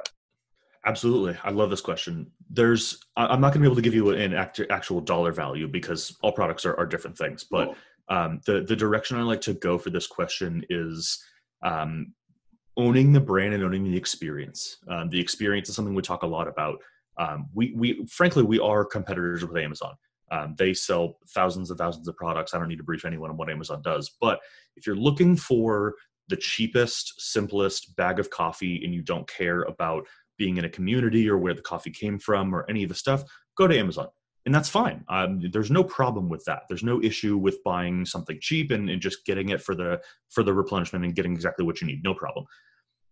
Absolutely. 0.87 1.37
I 1.43 1.51
love 1.51 1.69
this 1.69 1.81
question. 1.81 2.31
There's, 2.49 3.05
I'm 3.17 3.41
not 3.41 3.53
going 3.53 3.55
to 3.55 3.61
be 3.61 3.67
able 3.67 3.77
to 3.77 3.83
give 3.83 3.95
you 3.95 4.11
an 4.11 4.35
actual 4.35 5.01
dollar 5.01 5.33
value 5.33 5.67
because 5.67 6.17
all 6.23 6.31
products 6.31 6.65
are, 6.65 6.79
are 6.79 6.87
different 6.87 7.19
things. 7.19 7.45
But 7.51 7.75
um, 8.09 8.41
the, 8.47 8.63
the 8.63 8.77
direction 8.77 9.19
I 9.19 9.23
like 9.23 9.41
to 9.43 9.55
go 9.55 9.79
for 9.79 9.91
this 9.91 10.07
question 10.07 10.65
is 10.71 11.21
um, 11.65 12.15
owning 12.77 13.13
the 13.13 13.21
brand 13.21 13.53
and 13.53 13.65
owning 13.65 13.83
the 13.83 13.97
experience. 13.97 14.77
Um, 14.89 15.09
the 15.09 15.21
experience 15.21 15.69
is 15.69 15.75
something 15.75 15.93
we 15.95 16.03
talk 16.03 16.23
a 16.23 16.27
lot 16.27 16.47
about. 16.47 16.79
Um, 17.19 17.49
we, 17.53 17.73
we, 17.75 18.07
frankly, 18.07 18.45
we 18.45 18.61
are 18.61 18.85
competitors 18.85 19.45
with 19.45 19.57
Amazon. 19.57 19.95
Um, 20.31 20.55
they 20.57 20.73
sell 20.73 21.19
thousands 21.35 21.71
and 21.71 21.79
thousands 21.79 22.07
of 22.07 22.17
products. 22.17 22.55
I 22.55 22.59
don't 22.59 22.69
need 22.69 22.79
to 22.79 22.85
brief 22.85 23.05
anyone 23.05 23.31
on 23.31 23.37
what 23.37 23.51
Amazon 23.51 23.83
does. 23.83 24.13
But 24.21 24.39
if 24.77 24.87
you're 24.87 24.95
looking 24.95 25.37
for 25.37 25.95
the 26.29 26.37
cheapest, 26.37 27.21
simplest 27.21 27.97
bag 27.97 28.19
of 28.21 28.31
coffee 28.31 28.85
and 28.85 28.93
you 28.93 29.03
don't 29.03 29.29
care 29.29 29.63
about 29.63 30.07
being 30.37 30.57
in 30.57 30.65
a 30.65 30.71
community 30.71 31.29
or 31.29 31.39
where 31.39 31.55
the 31.55 31.63
coffee 31.63 31.91
came 31.91 32.19
from 32.19 32.55
or 32.55 32.65
any 32.69 32.83
of 32.83 32.89
the 32.89 32.95
stuff, 32.95 33.25
go 33.57 33.67
to 33.67 33.79
Amazon. 33.79 34.09
And 34.45 34.55
that's 34.55 34.69
fine. 34.69 35.05
Um, 35.09 35.41
there's 35.51 35.73
no 35.73 35.83
problem 35.83 36.29
with 36.29 36.45
that. 36.45 36.63
There's 36.69 36.85
no 36.85 37.03
issue 37.03 37.37
with 37.37 37.63
buying 37.65 38.07
something 38.07 38.39
cheap 38.41 38.71
and, 38.71 38.89
and 38.89 39.03
just 39.03 39.27
getting 39.27 39.49
it 39.49 39.61
for 39.61 39.75
the 39.75 40.01
for 40.31 40.45
the 40.45 40.55
replenishment 40.55 41.05
and 41.05 41.17
getting 41.17 41.33
exactly 41.33 41.65
what 41.65 41.81
you 41.81 41.87
need. 41.89 42.05
No 42.05 42.15
problem. 42.15 42.47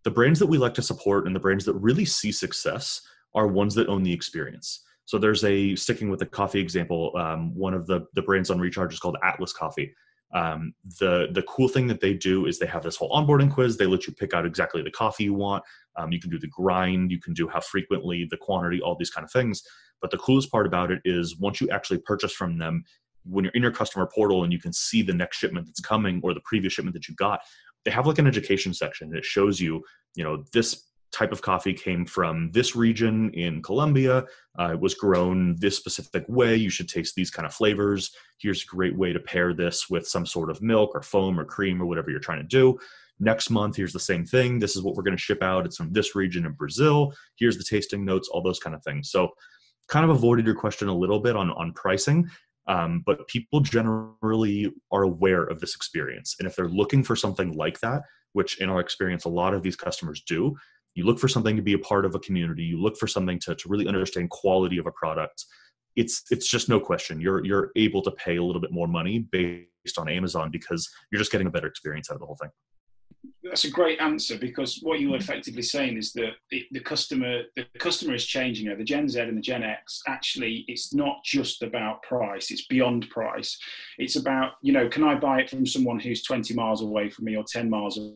The 0.05 0.13
brands 0.13 0.39
that 0.39 0.47
we 0.47 0.59
like 0.59 0.75
to 0.75 0.83
support 0.83 1.27
and 1.27 1.35
the 1.35 1.41
brands 1.41 1.65
that 1.65 1.75
really 1.75 2.05
see 2.05 2.31
success 2.31 3.01
are 3.35 3.49
ones 3.49 3.75
that 3.75 3.89
own 3.89 4.05
the 4.05 4.13
experience. 4.13 4.85
So 5.07 5.19
there's 5.19 5.43
a 5.43 5.75
sticking 5.75 6.09
with 6.09 6.21
the 6.21 6.27
coffee 6.27 6.61
example. 6.61 7.13
Um, 7.17 7.53
one 7.57 7.75
of 7.75 7.89
the 7.89 8.07
the 8.15 8.23
brands 8.23 8.49
on 8.49 8.61
Recharge 8.61 8.93
is 8.93 9.01
called 9.01 9.17
Atlas 9.25 9.53
Coffee. 9.53 9.93
Um, 10.33 10.75
the 10.99 11.29
the 11.33 11.43
cool 11.43 11.69
thing 11.69 11.87
that 11.89 12.01
they 12.01 12.15
do 12.15 12.47
is 12.47 12.59
they 12.59 12.67
have 12.67 12.83
this 12.83 12.97
whole 12.97 13.11
onboarding 13.11 13.53
quiz. 13.53 13.77
They 13.77 13.87
let 13.87 14.07
you 14.07 14.13
pick 14.13 14.35
out 14.35 14.47
exactly 14.47 14.83
the 14.83 14.91
coffee 14.91 15.25
you 15.25 15.35
want. 15.35 15.63
Um, 15.97 16.13
you 16.13 16.21
can 16.21 16.31
do 16.31 16.39
the 16.39 16.49
grind, 16.49 17.11
you 17.13 17.21
can 17.21 17.35
do 17.35 17.47
how 17.49 17.61
frequently, 17.61 18.27
the 18.29 18.37
quantity, 18.37 18.81
all 18.81 18.97
these 18.97 19.11
kind 19.11 19.25
of 19.25 19.31
things. 19.31 19.63
But 20.01 20.11
the 20.11 20.19
coolest 20.19 20.51
part 20.51 20.67
about 20.67 20.91
it 20.91 21.01
is 21.05 21.39
once 21.39 21.61
you 21.61 21.71
actually 21.71 21.99
purchase 21.99 22.33
from 22.33 22.59
them, 22.59 22.85
when 23.25 23.45
you're 23.45 23.53
in 23.55 23.63
your 23.63 23.71
customer 23.73 24.09
portal 24.13 24.45
and 24.45 24.53
you 24.53 24.59
can 24.59 24.73
see 24.73 25.03
the 25.03 25.15
next 25.15 25.39
shipment 25.39 25.67
that's 25.67 25.81
coming 25.81 26.21
or 26.23 26.35
the 26.35 26.41
previous 26.45 26.73
shipment 26.73 26.95
that 26.95 27.09
you 27.09 27.15
got, 27.15 27.41
they 27.85 27.91
have 27.91 28.07
like 28.07 28.19
an 28.19 28.27
education 28.27 28.75
section 28.75 29.11
that 29.11 29.25
shows 29.25 29.61
you, 29.61 29.83
you 30.15 30.25
know, 30.25 30.45
this 30.53 30.89
type 31.14 31.33
of 31.33 31.42
coffee 31.42 31.72
came 31.72 32.05
from 32.05 32.50
this 32.50 32.74
region 32.74 33.31
in 33.35 33.62
Colombia. 33.62 34.24
Uh, 34.59 34.72
it 34.72 34.81
was 34.81 34.94
grown 34.94 35.57
this 35.61 35.77
specific 35.77 36.24
way. 36.29 36.57
You 36.57 36.70
should 36.70 36.88
taste 36.88 37.14
these 37.14 37.31
kind 37.31 37.46
of 37.46 37.55
flavors. 37.55 38.11
Here's 38.38 38.64
a 38.64 38.66
great 38.66 38.96
way 38.96 39.12
to 39.12 39.20
pair 39.20 39.55
this 39.55 39.88
with 39.88 40.09
some 40.09 40.27
sort 40.27 40.50
of 40.50 40.61
milk 40.61 40.90
or 40.92 41.03
foam 41.03 41.38
or 41.38 41.44
cream 41.44 41.81
or 41.81 41.87
whatever 41.87 42.11
you're 42.11 42.20
trying 42.20 42.40
to 42.40 42.44
do. 42.44 42.79
Next 43.20 43.48
month, 43.48 43.77
here's 43.77 43.92
the 43.92 44.00
same 44.00 44.27
thing. 44.27 44.59
This 44.59 44.74
is 44.74 44.83
what 44.83 44.96
we're 44.96 45.05
going 45.05 45.16
to 45.16 45.22
ship 45.22 45.40
out. 45.40 45.66
It's 45.66 45.77
from 45.77 45.92
this 45.92 46.16
region 46.16 46.44
in 46.46 46.53
Brazil. 46.53 47.14
Here's 47.37 47.57
the 47.57 47.64
tasting 47.64 48.05
notes, 48.05 48.29
all 48.29 48.42
those 48.42 48.59
kind 48.59 48.74
of 48.74 48.83
things. 48.83 49.11
So, 49.11 49.31
kind 49.87 50.05
of 50.05 50.11
avoided 50.11 50.46
your 50.46 50.55
question 50.55 50.88
a 50.88 50.96
little 50.96 51.20
bit 51.20 51.37
on, 51.37 51.50
on 51.53 51.72
pricing, 51.74 52.27
um, 52.66 53.03
but 53.05 53.29
people 53.29 53.61
generally 53.61 54.72
are 54.90 55.03
aware 55.03 55.44
of 55.44 55.61
this 55.61 55.77
experience. 55.77 56.37
And 56.38 56.48
if 56.48 56.57
they're 56.57 56.68
looking 56.68 57.05
for 57.05 57.14
something 57.14 57.53
like 57.53 57.79
that, 57.81 58.03
which 58.33 58.61
in 58.61 58.68
our 58.68 58.81
experience, 58.81 59.27
a 59.27 59.29
lot 59.29 59.55
of 59.55 59.62
these 59.62 59.77
customers 59.77 60.22
do, 60.27 60.57
you 60.94 61.04
look 61.04 61.18
for 61.18 61.28
something 61.28 61.57
to 61.57 61.62
be 61.62 61.74
a 61.74 61.78
part 61.78 62.04
of 62.04 62.14
a 62.14 62.20
community, 62.20 62.62
you 62.62 62.80
look 62.80 62.96
for 62.96 63.07
something 63.07 63.38
to, 63.40 63.54
to 63.54 63.68
really 63.68 63.87
understand 63.87 64.30
quality 64.30 64.78
of 64.78 64.87
a 64.87 64.92
product. 64.92 65.44
It's 65.96 66.24
it's 66.30 66.48
just 66.48 66.68
no 66.68 66.80
question. 66.80 67.20
You're 67.20 67.44
you're 67.44 67.70
able 67.76 68.02
to 68.02 68.11
pay 68.12 68.37
a 68.37 68.42
little 68.42 68.61
bit 68.61 68.72
more 68.72 68.88
money 68.88 69.20
based 69.30 69.98
on 69.98 70.09
Amazon 70.09 70.50
because 70.50 70.88
you're 71.11 71.20
just 71.20 71.33
getting 71.33 71.46
a 71.46 71.50
better 71.50 71.68
experience 71.68 72.11
out 72.11 72.14
of 72.14 72.20
the 72.20 72.26
whole 72.26 72.38
thing 72.40 72.50
that's 73.42 73.64
a 73.64 73.70
great 73.70 74.00
answer 74.00 74.38
because 74.38 74.80
what 74.83 75.00
you're 75.00 75.12
mm-hmm. 75.12 75.20
effectively 75.20 75.62
saying 75.62 75.96
is 75.96 76.12
that 76.12 76.33
the, 76.50 76.66
the 76.72 76.80
customer 76.80 77.42
the 77.57 77.66
customer 77.78 78.14
is 78.14 78.26
changing. 78.26 78.64
You 78.64 78.72
know, 78.72 78.78
the 78.78 78.85
Gen 78.85 79.09
Z 79.09 79.20
and 79.20 79.37
the 79.37 79.42
Gen 79.42 79.62
X 79.62 80.02
actually, 80.09 80.64
it's 80.66 80.94
not 80.94 81.22
just 81.24 81.62
about 81.62 82.02
price; 82.02 82.50
it's 82.50 82.66
beyond 82.66 83.09
price. 83.11 83.59
It's 83.98 84.16
about 84.16 84.52
you 84.62 84.72
know, 84.72 84.88
can 84.88 85.04
I 85.04 85.14
buy 85.14 85.40
it 85.40 85.50
from 85.50 85.66
someone 85.66 86.00
who's 86.00 86.22
20 86.22 86.54
miles 86.54 86.83
away 86.83 87.11
from 87.11 87.26
me 87.26 87.37
or 87.37 87.44
10 87.44 87.68
miles 87.68 87.98
away 87.98 88.14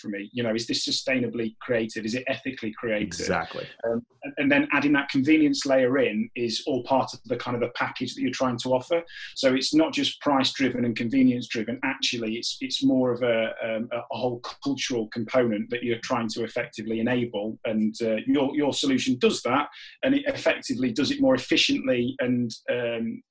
from 0.00 0.12
me? 0.12 0.30
You 0.32 0.42
know, 0.42 0.54
is 0.54 0.66
this 0.66 0.86
sustainably 0.86 1.56
creative? 1.60 2.04
Is 2.04 2.14
it 2.14 2.24
ethically 2.26 2.72
creative? 2.72 3.06
Exactly. 3.06 3.66
Um, 3.84 4.04
and, 4.22 4.34
and, 4.38 4.52
then 4.52 4.68
adding 4.72 4.92
that 4.92 5.08
convenience 5.08 5.66
layer 5.66 5.98
in 5.98 6.30
is 6.34 6.62
all 6.66 6.82
part 6.84 7.12
of 7.12 7.20
the 7.24 7.36
kind 7.36 7.54
of 7.54 7.60
the 7.60 7.68
package 7.74 8.14
that 8.14 8.22
you're 8.22 8.30
trying 8.30 8.58
to 8.58 8.74
offer. 8.74 9.02
So 9.34 9.54
it's 9.54 9.74
not 9.74 9.92
just 9.92 10.20
price 10.20 10.52
driven 10.52 10.84
and 10.84 10.96
convenience 10.96 11.46
driven. 11.48 11.78
Actually, 11.82 12.36
it's 12.36 12.56
it's 12.60 12.82
more 12.82 13.12
of 13.12 13.22
a, 13.22 13.52
um, 13.62 13.88
a 13.92 14.16
whole 14.16 14.40
cultural 14.62 15.08
component 15.08 15.70
that 15.70 15.82
you're 15.82 15.98
trying 16.02 16.28
to 16.30 16.44
effectively 16.44 17.00
enable. 17.00 17.58
And 17.64 17.94
uh, 18.02 18.16
your 18.26 18.54
your 18.54 18.72
solution 18.72 19.18
does 19.18 19.42
that, 19.42 19.68
and 20.02 20.14
it 20.14 20.24
effectively 20.26 20.92
does 20.92 21.10
it 21.10 21.20
more 21.20 21.34
efficiently 21.34 22.16
and 22.20 22.50
um, 22.70 23.22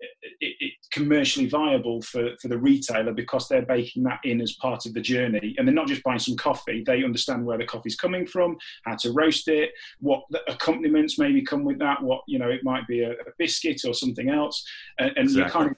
it, 0.00 0.54
it, 0.60 0.72
commercially 0.92 1.46
viable 1.46 2.00
for, 2.02 2.30
for 2.40 2.48
the 2.48 2.58
retailer 2.58 3.12
because 3.12 3.48
they're 3.48 3.66
baking 3.66 4.02
that 4.04 4.20
in 4.24 4.40
as 4.40 4.54
part 4.54 4.86
of 4.86 4.94
the 4.94 5.00
journey. 5.00 5.54
And 5.58 5.66
they're 5.66 5.74
not 5.74 5.88
just 5.88 6.02
buying 6.02 6.18
some 6.18 6.36
coffee, 6.36 6.82
they 6.86 7.04
understand 7.04 7.44
where 7.44 7.58
the 7.58 7.66
coffee's 7.66 7.96
coming 7.96 8.26
from, 8.26 8.56
how 8.84 8.96
to 8.96 9.12
roast 9.12 9.48
it, 9.48 9.70
what 10.00 10.22
accompaniments 10.48 11.18
maybe 11.18 11.42
come 11.42 11.64
with 11.64 11.78
that, 11.78 12.02
what, 12.02 12.22
you 12.26 12.38
know, 12.38 12.48
it 12.48 12.64
might 12.64 12.86
be 12.86 13.02
a, 13.02 13.12
a 13.12 13.32
biscuit 13.38 13.82
or 13.86 13.94
something 13.94 14.30
else. 14.30 14.64
And, 14.98 15.10
and 15.16 15.28
exactly. 15.28 15.42
you 15.42 15.50
kind 15.50 15.70
of 15.70 15.76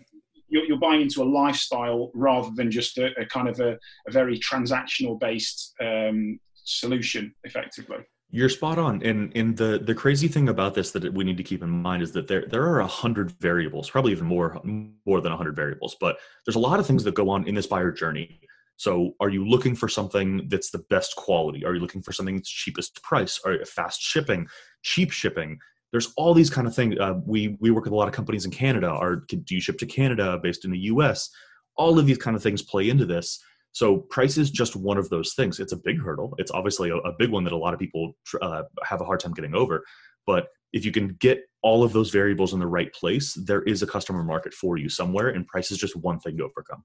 you're, 0.48 0.64
you're, 0.64 0.78
buying 0.78 1.02
into 1.02 1.22
a 1.22 1.24
lifestyle 1.24 2.10
rather 2.12 2.50
than 2.56 2.70
just 2.70 2.98
a, 2.98 3.10
a 3.20 3.24
kind 3.26 3.48
of 3.48 3.60
a, 3.60 3.78
a, 4.08 4.10
very 4.10 4.36
transactional 4.38 5.18
based 5.18 5.74
um, 5.80 6.40
solution 6.64 7.32
effectively 7.44 7.98
you're 8.30 8.48
spot 8.48 8.78
on. 8.78 9.02
And 9.02 9.32
and 9.34 9.56
the 9.56 9.80
the 9.84 9.94
crazy 9.94 10.28
thing 10.28 10.48
about 10.48 10.74
this 10.74 10.92
that 10.92 11.12
we 11.12 11.24
need 11.24 11.36
to 11.36 11.42
keep 11.42 11.62
in 11.62 11.70
mind 11.70 12.02
is 12.02 12.12
that 12.12 12.28
there 12.28 12.46
there 12.48 12.62
are 12.62 12.80
a 12.80 12.86
hundred 12.86 13.32
variables, 13.40 13.90
probably 13.90 14.12
even 14.12 14.26
more 14.26 14.60
more 14.64 15.20
than 15.20 15.32
a 15.32 15.36
hundred 15.36 15.56
variables. 15.56 15.96
But 16.00 16.18
there's 16.44 16.56
a 16.56 16.60
lot 16.60 16.80
of 16.80 16.86
things 16.86 17.04
that 17.04 17.14
go 17.14 17.28
on 17.28 17.46
in 17.46 17.54
this 17.54 17.66
buyer 17.66 17.90
journey. 17.92 18.40
So, 18.76 19.14
are 19.20 19.28
you 19.28 19.46
looking 19.46 19.76
for 19.76 19.88
something 19.88 20.48
that's 20.48 20.70
the 20.70 20.84
best 20.90 21.14
quality? 21.16 21.66
Are 21.66 21.74
you 21.74 21.80
looking 21.80 22.02
for 22.02 22.12
something 22.12 22.36
that's 22.36 22.48
cheapest 22.48 23.02
price? 23.02 23.38
Or 23.44 23.62
fast 23.66 24.00
shipping, 24.00 24.46
cheap 24.82 25.10
shipping? 25.10 25.58
There's 25.92 26.12
all 26.16 26.32
these 26.32 26.50
kind 26.50 26.66
of 26.66 26.74
things. 26.74 26.96
Uh, 26.98 27.14
we 27.26 27.58
we 27.60 27.70
work 27.70 27.84
with 27.84 27.92
a 27.92 27.96
lot 27.96 28.08
of 28.08 28.14
companies 28.14 28.44
in 28.44 28.50
Canada. 28.50 28.88
Are 28.88 29.16
do 29.16 29.54
you 29.54 29.60
ship 29.60 29.78
to 29.78 29.86
Canada 29.86 30.38
based 30.42 30.64
in 30.64 30.70
the 30.70 30.78
U.S.? 30.78 31.30
All 31.76 31.98
of 31.98 32.06
these 32.06 32.18
kind 32.18 32.36
of 32.36 32.42
things 32.42 32.62
play 32.62 32.88
into 32.88 33.06
this. 33.06 33.42
So 33.72 33.98
price 33.98 34.36
is 34.36 34.50
just 34.50 34.76
one 34.76 34.98
of 34.98 35.08
those 35.10 35.34
things. 35.34 35.60
It's 35.60 35.72
a 35.72 35.76
big 35.76 36.00
hurdle. 36.00 36.34
It's 36.38 36.50
obviously 36.50 36.90
a, 36.90 36.96
a 36.96 37.12
big 37.18 37.30
one 37.30 37.44
that 37.44 37.52
a 37.52 37.56
lot 37.56 37.72
of 37.74 37.80
people 37.80 38.16
uh, 38.40 38.62
have 38.84 39.00
a 39.00 39.04
hard 39.04 39.20
time 39.20 39.32
getting 39.32 39.54
over. 39.54 39.84
But 40.26 40.48
if 40.72 40.84
you 40.84 40.92
can 40.92 41.16
get 41.20 41.42
all 41.62 41.82
of 41.82 41.92
those 41.92 42.10
variables 42.10 42.52
in 42.52 42.60
the 42.60 42.66
right 42.66 42.92
place, 42.92 43.34
there 43.34 43.62
is 43.62 43.82
a 43.82 43.86
customer 43.86 44.22
market 44.22 44.54
for 44.54 44.76
you 44.76 44.88
somewhere, 44.88 45.28
and 45.28 45.46
price 45.46 45.70
is 45.70 45.78
just 45.78 45.96
one 45.96 46.20
thing 46.20 46.36
to 46.38 46.44
overcome. 46.44 46.84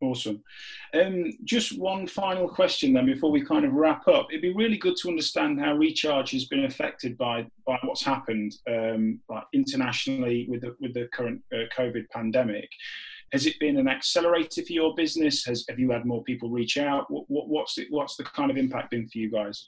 Awesome. 0.00 0.42
Um, 0.92 1.32
just 1.44 1.78
one 1.78 2.06
final 2.06 2.48
question 2.48 2.92
then 2.92 3.06
before 3.06 3.30
we 3.30 3.44
kind 3.44 3.64
of 3.64 3.72
wrap 3.72 4.06
up. 4.08 4.26
It'd 4.30 4.42
be 4.42 4.52
really 4.52 4.76
good 4.76 4.96
to 4.96 5.08
understand 5.08 5.60
how 5.60 5.74
Recharge 5.74 6.32
has 6.32 6.46
been 6.46 6.64
affected 6.64 7.16
by 7.16 7.46
by 7.66 7.78
what's 7.84 8.04
happened 8.04 8.54
um, 8.68 9.20
like 9.28 9.44
internationally 9.54 10.46
with 10.48 10.62
the 10.62 10.76
with 10.80 10.94
the 10.94 11.08
current 11.14 11.40
uh, 11.54 11.64
COVID 11.76 12.04
pandemic. 12.12 12.68
Has 13.32 13.46
it 13.46 13.58
been 13.58 13.76
an 13.78 13.88
accelerator 13.88 14.62
for 14.62 14.72
your 14.72 14.94
business? 14.94 15.44
Has 15.44 15.64
have 15.68 15.78
you 15.78 15.90
had 15.90 16.04
more 16.04 16.22
people 16.22 16.50
reach 16.50 16.76
out? 16.76 17.10
What, 17.10 17.24
what, 17.28 17.48
what's 17.48 17.78
it, 17.78 17.88
what's 17.90 18.16
the 18.16 18.24
kind 18.24 18.50
of 18.50 18.56
impact 18.56 18.90
been 18.90 19.08
for 19.08 19.18
you 19.18 19.30
guys? 19.30 19.64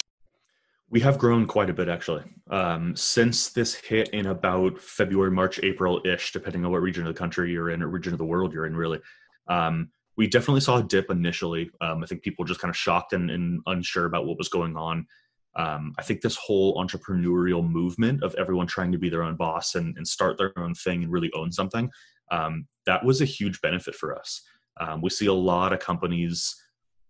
We 0.88 1.00
have 1.00 1.18
grown 1.18 1.46
quite 1.46 1.68
a 1.68 1.74
bit 1.74 1.88
actually 1.88 2.22
um, 2.48 2.94
since 2.94 3.48
this 3.48 3.74
hit 3.74 4.08
in 4.10 4.26
about 4.26 4.80
February, 4.80 5.32
March, 5.32 5.58
April 5.64 6.00
ish, 6.04 6.32
depending 6.32 6.64
on 6.64 6.70
what 6.70 6.80
region 6.80 7.04
of 7.04 7.12
the 7.12 7.18
country 7.18 7.50
you're 7.50 7.70
in 7.70 7.82
or 7.82 7.88
region 7.88 8.12
of 8.12 8.18
the 8.18 8.24
world 8.24 8.52
you're 8.52 8.66
in. 8.66 8.76
Really, 8.76 9.00
um, 9.48 9.90
we 10.16 10.28
definitely 10.28 10.60
saw 10.60 10.78
a 10.78 10.82
dip 10.84 11.10
initially. 11.10 11.70
Um, 11.80 12.02
I 12.04 12.06
think 12.06 12.22
people 12.22 12.44
just 12.44 12.60
kind 12.60 12.70
of 12.70 12.76
shocked 12.76 13.12
and, 13.14 13.30
and, 13.30 13.60
unsure 13.66 14.06
about 14.06 14.26
what 14.26 14.38
was 14.38 14.48
going 14.48 14.76
on. 14.76 15.06
Um, 15.56 15.94
I 15.98 16.02
think 16.02 16.20
this 16.20 16.36
whole 16.36 16.76
entrepreneurial 16.76 17.68
movement 17.68 18.22
of 18.22 18.34
everyone 18.36 18.66
trying 18.66 18.92
to 18.92 18.98
be 18.98 19.08
their 19.08 19.22
own 19.22 19.36
boss 19.36 19.74
and, 19.74 19.96
and 19.96 20.06
start 20.06 20.38
their 20.38 20.56
own 20.58 20.74
thing 20.74 21.02
and 21.02 21.12
really 21.12 21.30
own 21.34 21.50
something 21.50 21.90
um, 22.30 22.66
that 22.86 23.04
was 23.04 23.20
a 23.20 23.26
huge 23.26 23.60
benefit 23.60 23.94
for 23.94 24.16
us. 24.16 24.42
Um, 24.80 25.00
we 25.02 25.10
see 25.10 25.26
a 25.26 25.32
lot 25.32 25.72
of 25.72 25.80
companies 25.80 26.54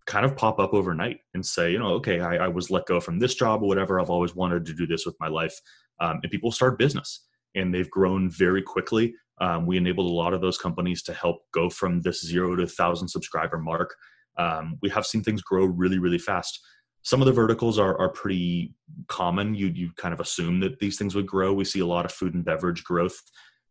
kind 0.07 0.25
of 0.25 0.37
pop 0.37 0.59
up 0.61 0.73
overnight 0.73 1.19
and 1.35 1.45
say, 1.45 1.73
you 1.73 1.79
know, 1.79 1.93
okay, 1.95 2.21
I, 2.21 2.37
I, 2.37 2.49
was 2.49 2.71
let 2.71 2.87
go 2.87 3.01
from 3.01 3.19
this 3.19 3.35
job 3.35 3.63
or 3.63 3.69
whatever. 3.69 4.01
I've 4.01 4.11
always 4.11 4.37
wanted 4.37 4.65
to 4.67 4.73
do 4.73 4.87
this 4.87 5.05
with 5.05 5.17
my 5.19 5.27
life. 5.27 5.61
Um, 6.01 6.21
and 6.23 6.31
people 6.31 6.53
start 6.53 6.79
business 6.79 7.27
and 7.57 7.75
they've 7.75 7.91
grown 7.91 8.31
very 8.31 8.63
quickly. 8.63 9.15
Um, 9.41 9.67
we 9.67 9.77
enabled 9.77 10.07
a 10.07 10.15
lot 10.15 10.33
of 10.33 10.41
those 10.41 10.59
companies 10.59 11.03
to 11.05 11.13
help 11.13 11.43
go 11.53 11.69
from 11.69 12.01
this 12.01 12.25
zero 12.25 12.55
to 12.57 12.67
thousand 12.67 13.09
subscriber 13.09 13.59
mark. 13.59 13.95
Um, 14.39 14.79
we 14.81 14.89
have 14.91 15.07
seen 15.07 15.23
things 15.23 15.43
grow 15.43 15.65
really, 15.65 15.99
really 15.99 16.19
fast. 16.19 16.61
Some 17.03 17.21
of 17.21 17.27
the 17.27 17.33
verticals 17.33 17.79
are, 17.79 17.99
are 17.99 18.09
pretty 18.09 18.75
common. 19.09 19.55
You, 19.55 19.69
you 19.69 19.91
kind 19.97 20.15
of 20.15 20.21
assume 20.21 20.61
that 20.61 20.79
these 20.79 20.99
things 20.99 21.15
would 21.15 21.27
grow. 21.27 21.53
We 21.53 21.65
see 21.65 21.81
a 21.81 21.87
lot 21.87 22.05
of 22.05 22.13
food 22.13 22.35
and 22.35 22.45
beverage 22.45 22.85
growth. 22.85 23.21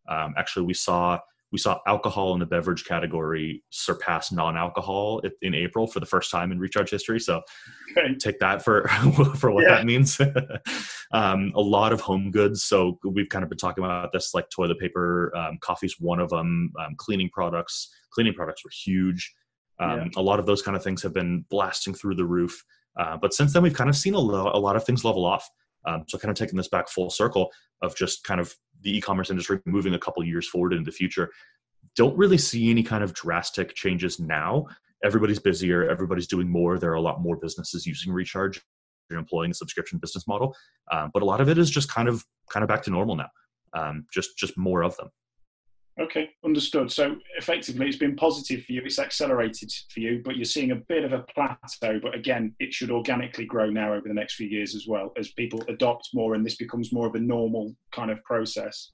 Um, 0.07 0.33
actually, 0.37 0.65
we 0.65 0.73
saw 0.73 1.19
we 1.55 1.59
saw 1.59 1.79
alcohol 1.87 2.33
in 2.33 2.41
the 2.41 2.45
beverage 2.45 2.83
category 2.83 3.63
surpass 3.69 4.29
non-alcohol 4.29 5.21
in 5.41 5.55
April 5.55 5.87
for 5.87 6.01
the 6.01 6.05
first 6.05 6.29
time 6.29 6.51
in 6.51 6.59
Recharge 6.59 6.89
history. 6.89 7.17
So 7.17 7.41
okay. 7.97 8.13
take 8.15 8.39
that 8.39 8.61
for 8.61 8.89
for 9.37 9.51
what 9.51 9.63
yeah. 9.63 9.75
that 9.75 9.85
means. 9.85 10.19
um, 11.13 11.53
a 11.55 11.61
lot 11.61 11.93
of 11.93 12.01
home 12.01 12.29
goods. 12.29 12.65
So 12.65 12.99
we've 13.05 13.29
kind 13.29 13.41
of 13.41 13.47
been 13.47 13.57
talking 13.57 13.85
about 13.85 14.11
this, 14.11 14.33
like 14.33 14.49
toilet 14.49 14.79
paper, 14.79 15.31
um, 15.33 15.57
coffee's 15.61 15.95
one 15.97 16.19
of 16.19 16.29
them. 16.29 16.73
Um, 16.77 16.95
cleaning 16.97 17.29
products, 17.31 17.87
cleaning 18.11 18.33
products 18.33 18.65
were 18.65 18.71
huge. 18.83 19.33
Um, 19.79 19.97
yeah. 19.97 20.07
A 20.17 20.21
lot 20.21 20.39
of 20.41 20.45
those 20.45 20.61
kind 20.61 20.75
of 20.75 20.83
things 20.83 21.01
have 21.03 21.13
been 21.13 21.45
blasting 21.49 21.93
through 21.93 22.15
the 22.15 22.25
roof. 22.25 22.61
Uh, 22.99 23.15
but 23.15 23.33
since 23.33 23.53
then, 23.53 23.63
we've 23.63 23.73
kind 23.73 23.89
of 23.89 23.95
seen 23.95 24.13
a, 24.13 24.19
lo- 24.19 24.51
a 24.53 24.59
lot 24.59 24.75
of 24.75 24.83
things 24.83 25.05
level 25.05 25.23
off. 25.23 25.49
Um, 25.87 26.03
so 26.07 26.17
kind 26.17 26.31
of 26.31 26.37
taking 26.37 26.57
this 26.57 26.67
back 26.67 26.89
full 26.89 27.09
circle 27.09 27.51
of 27.81 27.95
just 27.95 28.23
kind 28.23 28.39
of 28.39 28.55
the 28.81 28.97
e-commerce 28.97 29.29
industry 29.29 29.59
moving 29.65 29.93
a 29.93 29.99
couple 29.99 30.23
years 30.23 30.47
forward 30.47 30.73
into 30.73 30.85
the 30.85 30.95
future 30.95 31.29
don't 31.95 32.17
really 32.17 32.37
see 32.37 32.69
any 32.69 32.83
kind 32.83 33.03
of 33.03 33.13
drastic 33.13 33.73
changes 33.73 34.19
now. 34.19 34.65
Everybody's 35.03 35.39
busier 35.39 35.89
everybody's 35.89 36.27
doing 36.27 36.49
more 36.49 36.79
there 36.79 36.91
are 36.91 36.95
a 36.95 37.01
lot 37.01 37.21
more 37.21 37.37
businesses 37.37 37.85
using 37.85 38.11
recharge 38.11 38.61
and 39.09 39.19
employing 39.19 39.51
a 39.51 39.53
subscription 39.53 39.99
business 39.99 40.27
model. 40.27 40.55
Um, 40.91 41.11
but 41.13 41.21
a 41.21 41.25
lot 41.25 41.41
of 41.41 41.49
it 41.49 41.57
is 41.57 41.69
just 41.69 41.89
kind 41.89 42.07
of 42.07 42.25
kind 42.49 42.63
of 42.63 42.67
back 42.67 42.83
to 42.83 42.89
normal 42.89 43.15
now. 43.15 43.29
Um, 43.73 44.05
just 44.11 44.37
just 44.37 44.57
more 44.57 44.83
of 44.83 44.95
them 44.97 45.09
Okay, 45.99 46.29
understood. 46.43 46.91
So 46.91 47.15
effectively, 47.37 47.87
it's 47.87 47.95
been 47.95 48.17
positive 48.17 48.65
for 48.65 48.73
you. 48.73 48.81
It's 48.83 48.99
accelerated 48.99 49.71
for 49.89 50.01
you, 50.01 50.21
but 50.25 50.35
you're 50.35 50.43
seeing 50.43 50.71
a 50.71 50.75
bit 50.75 51.05
of 51.05 51.13
a 51.13 51.19
plateau. 51.33 51.99
But 52.01 52.13
again, 52.13 52.53
it 52.59 52.73
should 52.73 52.91
organically 52.91 53.45
grow 53.45 53.69
now 53.69 53.93
over 53.93 54.05
the 54.05 54.13
next 54.13 54.35
few 54.35 54.47
years 54.47 54.75
as 54.75 54.87
well 54.87 55.13
as 55.17 55.31
people 55.31 55.63
adopt 55.69 56.09
more, 56.13 56.35
and 56.35 56.45
this 56.45 56.57
becomes 56.57 56.91
more 56.91 57.07
of 57.07 57.15
a 57.15 57.19
normal 57.19 57.73
kind 57.93 58.11
of 58.11 58.21
process. 58.25 58.91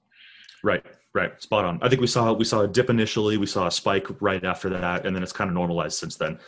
Right, 0.62 0.84
right, 1.12 1.42
spot 1.42 1.64
on. 1.64 1.80
I 1.82 1.88
think 1.88 2.00
we 2.00 2.06
saw 2.06 2.32
we 2.32 2.44
saw 2.44 2.60
a 2.60 2.68
dip 2.68 2.88
initially. 2.88 3.36
We 3.36 3.46
saw 3.46 3.66
a 3.66 3.72
spike 3.72 4.06
right 4.22 4.44
after 4.44 4.70
that, 4.70 5.04
and 5.04 5.14
then 5.14 5.24
it's 5.24 5.32
kind 5.32 5.48
of 5.48 5.54
normalized 5.54 5.98
since 5.98 6.14
then. 6.14 6.38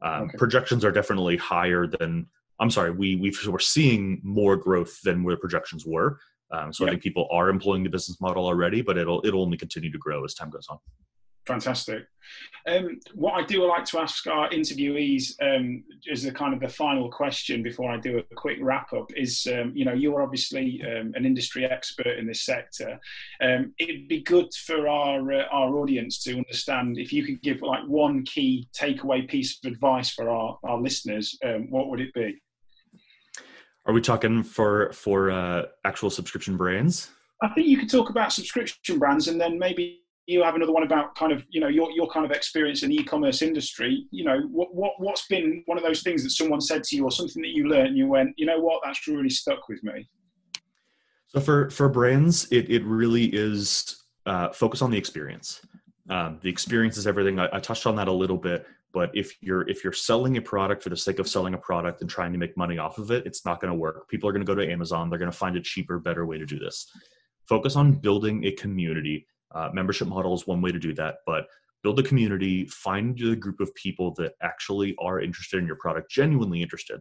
Um, 0.00 0.24
okay. 0.24 0.38
Projections 0.38 0.84
are 0.84 0.92
definitely 0.92 1.36
higher 1.36 1.88
than. 1.88 2.26
I'm 2.60 2.70
sorry, 2.70 2.92
we 2.92 3.16
we 3.16 3.34
we're 3.48 3.58
seeing 3.58 4.20
more 4.22 4.56
growth 4.56 5.00
than 5.02 5.24
where 5.24 5.34
the 5.34 5.40
projections 5.40 5.84
were. 5.84 6.20
Um, 6.54 6.72
so 6.72 6.84
yep. 6.84 6.88
I 6.88 6.92
think 6.92 7.02
people 7.02 7.28
are 7.30 7.48
employing 7.48 7.82
the 7.82 7.90
business 7.90 8.20
model 8.20 8.46
already, 8.46 8.82
but 8.82 8.96
it'll 8.96 9.20
it'll 9.24 9.42
only 9.42 9.56
continue 9.56 9.90
to 9.90 9.98
grow 9.98 10.24
as 10.24 10.34
time 10.34 10.50
goes 10.50 10.66
on. 10.68 10.78
Fantastic. 11.46 12.06
Um, 12.66 13.00
what 13.14 13.32
I 13.34 13.44
do 13.44 13.66
like 13.68 13.84
to 13.86 13.98
ask 13.98 14.26
our 14.26 14.48
interviewees 14.48 15.34
um, 15.42 15.84
as 16.10 16.24
a 16.24 16.32
kind 16.32 16.54
of 16.54 16.60
the 16.60 16.68
final 16.68 17.10
question 17.10 17.62
before 17.62 17.90
I 17.90 17.98
do 17.98 18.18
a 18.18 18.34
quick 18.34 18.58
wrap 18.62 18.94
up 18.94 19.10
is, 19.14 19.46
um, 19.52 19.72
you 19.74 19.84
know, 19.84 19.92
you're 19.92 20.22
obviously 20.22 20.82
um, 20.84 21.12
an 21.14 21.26
industry 21.26 21.66
expert 21.66 22.18
in 22.18 22.26
this 22.26 22.46
sector. 22.46 22.98
Um, 23.42 23.74
it'd 23.78 24.08
be 24.08 24.22
good 24.22 24.54
for 24.54 24.88
our 24.88 25.32
uh, 25.32 25.44
our 25.52 25.76
audience 25.76 26.22
to 26.24 26.36
understand 26.38 26.96
if 26.96 27.12
you 27.12 27.24
could 27.24 27.42
give 27.42 27.60
like 27.60 27.84
one 27.86 28.24
key 28.24 28.68
takeaway 28.74 29.28
piece 29.28 29.58
of 29.62 29.70
advice 29.70 30.10
for 30.10 30.30
our, 30.30 30.58
our 30.64 30.80
listeners, 30.80 31.38
um, 31.44 31.70
what 31.70 31.88
would 31.88 32.00
it 32.00 32.14
be? 32.14 32.40
Are 33.86 33.92
we 33.92 34.00
talking 34.00 34.42
for 34.42 34.92
for 34.92 35.30
uh, 35.30 35.64
actual 35.84 36.10
subscription 36.10 36.56
brands? 36.56 37.10
I 37.42 37.48
think 37.48 37.66
you 37.66 37.76
could 37.76 37.90
talk 37.90 38.10
about 38.10 38.32
subscription 38.32 38.98
brands, 38.98 39.28
and 39.28 39.40
then 39.40 39.58
maybe 39.58 40.00
you 40.26 40.42
have 40.42 40.54
another 40.54 40.72
one 40.72 40.84
about 40.84 41.14
kind 41.14 41.32
of 41.32 41.44
you 41.50 41.60
know 41.60 41.68
your 41.68 41.90
your 41.90 42.08
kind 42.08 42.24
of 42.24 42.32
experience 42.32 42.82
in 42.82 42.90
the 42.90 42.96
e-commerce 42.96 43.42
industry. 43.42 44.06
You 44.10 44.24
know 44.24 44.40
what 44.50 44.74
what 44.74 44.92
what's 44.98 45.26
been 45.26 45.62
one 45.66 45.76
of 45.76 45.84
those 45.84 46.02
things 46.02 46.22
that 46.22 46.30
someone 46.30 46.60
said 46.60 46.82
to 46.84 46.96
you, 46.96 47.04
or 47.04 47.10
something 47.10 47.42
that 47.42 47.50
you 47.50 47.68
learned, 47.68 47.88
and 47.88 47.96
you 47.98 48.06
went, 48.06 48.30
you 48.36 48.46
know 48.46 48.58
what, 48.58 48.80
that's 48.84 49.06
really 49.06 49.30
stuck 49.30 49.68
with 49.68 49.82
me. 49.84 50.08
So 51.26 51.40
for 51.40 51.68
for 51.70 51.88
brands, 51.88 52.50
it 52.50 52.70
it 52.70 52.84
really 52.84 53.26
is 53.26 54.04
uh, 54.24 54.50
focus 54.50 54.80
on 54.80 54.90
the 54.90 54.96
experience. 54.96 55.60
Um, 56.08 56.38
the 56.42 56.48
experience 56.50 56.96
is 56.96 57.06
everything. 57.06 57.38
I, 57.38 57.48
I 57.52 57.60
touched 57.60 57.86
on 57.86 57.96
that 57.96 58.08
a 58.08 58.12
little 58.12 58.36
bit, 58.36 58.66
but 58.94 59.10
if 59.12 59.36
you're 59.42 59.68
if 59.68 59.84
you're 59.84 59.92
selling 59.92 60.36
a 60.36 60.42
product 60.42 60.82
for 60.82 60.88
the 60.88 60.96
sake 60.96 61.18
of 61.18 61.28
selling 61.28 61.52
a 61.52 61.58
product 61.58 62.00
and 62.00 62.08
trying 62.08 62.32
to 62.32 62.38
make 62.38 62.56
money 62.56 62.78
off 62.78 62.96
of 62.98 63.10
it 63.10 63.26
it's 63.26 63.44
not 63.44 63.60
going 63.60 63.72
to 63.72 63.78
work 63.78 64.08
people 64.08 64.28
are 64.28 64.32
going 64.32 64.44
to 64.44 64.50
go 64.50 64.58
to 64.58 64.70
amazon 64.70 65.10
they're 65.10 65.18
going 65.18 65.30
to 65.30 65.36
find 65.36 65.56
a 65.56 65.60
cheaper 65.60 65.98
better 65.98 66.24
way 66.24 66.38
to 66.38 66.46
do 66.46 66.58
this 66.58 66.86
focus 67.48 67.76
on 67.76 67.92
building 67.92 68.44
a 68.44 68.52
community 68.52 69.26
uh, 69.54 69.68
membership 69.72 70.08
model 70.08 70.34
is 70.34 70.46
one 70.46 70.62
way 70.62 70.72
to 70.72 70.78
do 70.78 70.94
that 70.94 71.16
but 71.26 71.46
build 71.84 72.00
a 72.00 72.02
community, 72.02 72.64
find 72.64 73.16
the 73.16 73.36
group 73.36 73.60
of 73.60 73.72
people 73.74 74.12
that 74.14 74.32
actually 74.42 74.96
are 74.98 75.20
interested 75.20 75.58
in 75.60 75.66
your 75.66 75.76
product, 75.76 76.10
genuinely 76.10 76.62
interested. 76.62 77.00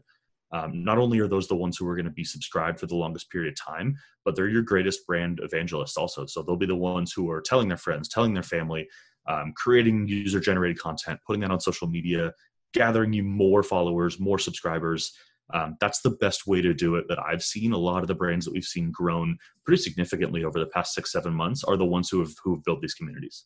Um, 0.51 0.84
not 0.84 0.99
only 0.99 1.19
are 1.19 1.27
those 1.27 1.47
the 1.47 1.56
ones 1.56 1.77
who 1.77 1.88
are 1.88 1.95
going 1.95 2.06
to 2.06 2.12
be 2.12 2.25
subscribed 2.25 2.79
for 2.79 2.86
the 2.86 2.95
longest 2.95 3.32
period 3.32 3.53
of 3.53 3.60
time, 3.60 3.95
but 4.23 4.36
they're 4.36 4.49
your 4.49 4.62
greatest 4.62 5.08
brand 5.08 5.39
evangelists 5.41 5.97
also. 5.97 6.27
So 6.27 6.43
they'll 6.43 6.58
be 6.58 6.67
the 6.67 6.75
ones 6.75 7.13
who 7.13 7.32
are 7.32 7.41
telling 7.41 7.69
their 7.69 7.77
friends, 7.77 8.10
telling 8.10 8.34
their 8.34 8.43
family, 8.43 8.88
um, 9.28 9.54
creating 9.56 10.08
user 10.08 10.40
generated 10.40 10.80
content, 10.80 11.20
putting 11.26 11.42
that 11.42 11.52
on 11.52 11.60
social 11.60 11.88
media, 11.88 12.34
gathering 12.74 13.14
you 13.14 13.24
more 13.24 13.64
followers, 13.64 14.20
more 14.20 14.40
subscribers. 14.40 15.14
Um, 15.54 15.76
that's 15.80 16.02
the 16.02 16.12
best 16.12 16.48
way 16.48 16.62
to 16.62 16.74
do 16.74 16.96
it 16.96 17.06
that 17.10 17.20
I've 17.20 17.44
seen. 17.44 17.74
A 17.74 17.78
lot 17.78 18.02
of 18.02 18.08
the 18.08 18.16
brands 18.16 18.46
that 18.46 18.54
we've 18.54 18.64
seen 18.64 18.92
grown 18.92 19.38
pretty 19.66 19.82
significantly 19.82 20.44
over 20.44 20.60
the 20.60 20.68
past 20.68 20.94
six, 20.94 21.12
seven 21.12 21.34
months 21.34 21.64
are 21.64 21.78
the 21.78 21.86
ones 21.86 22.10
who 22.10 22.20
have 22.20 22.34
who 22.44 22.56
have 22.56 22.64
built 22.64 22.82
these 22.82 22.94
communities. 22.94 23.46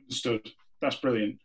Understood. 0.00 0.48
That's 0.80 0.96
brilliant. 0.96 1.38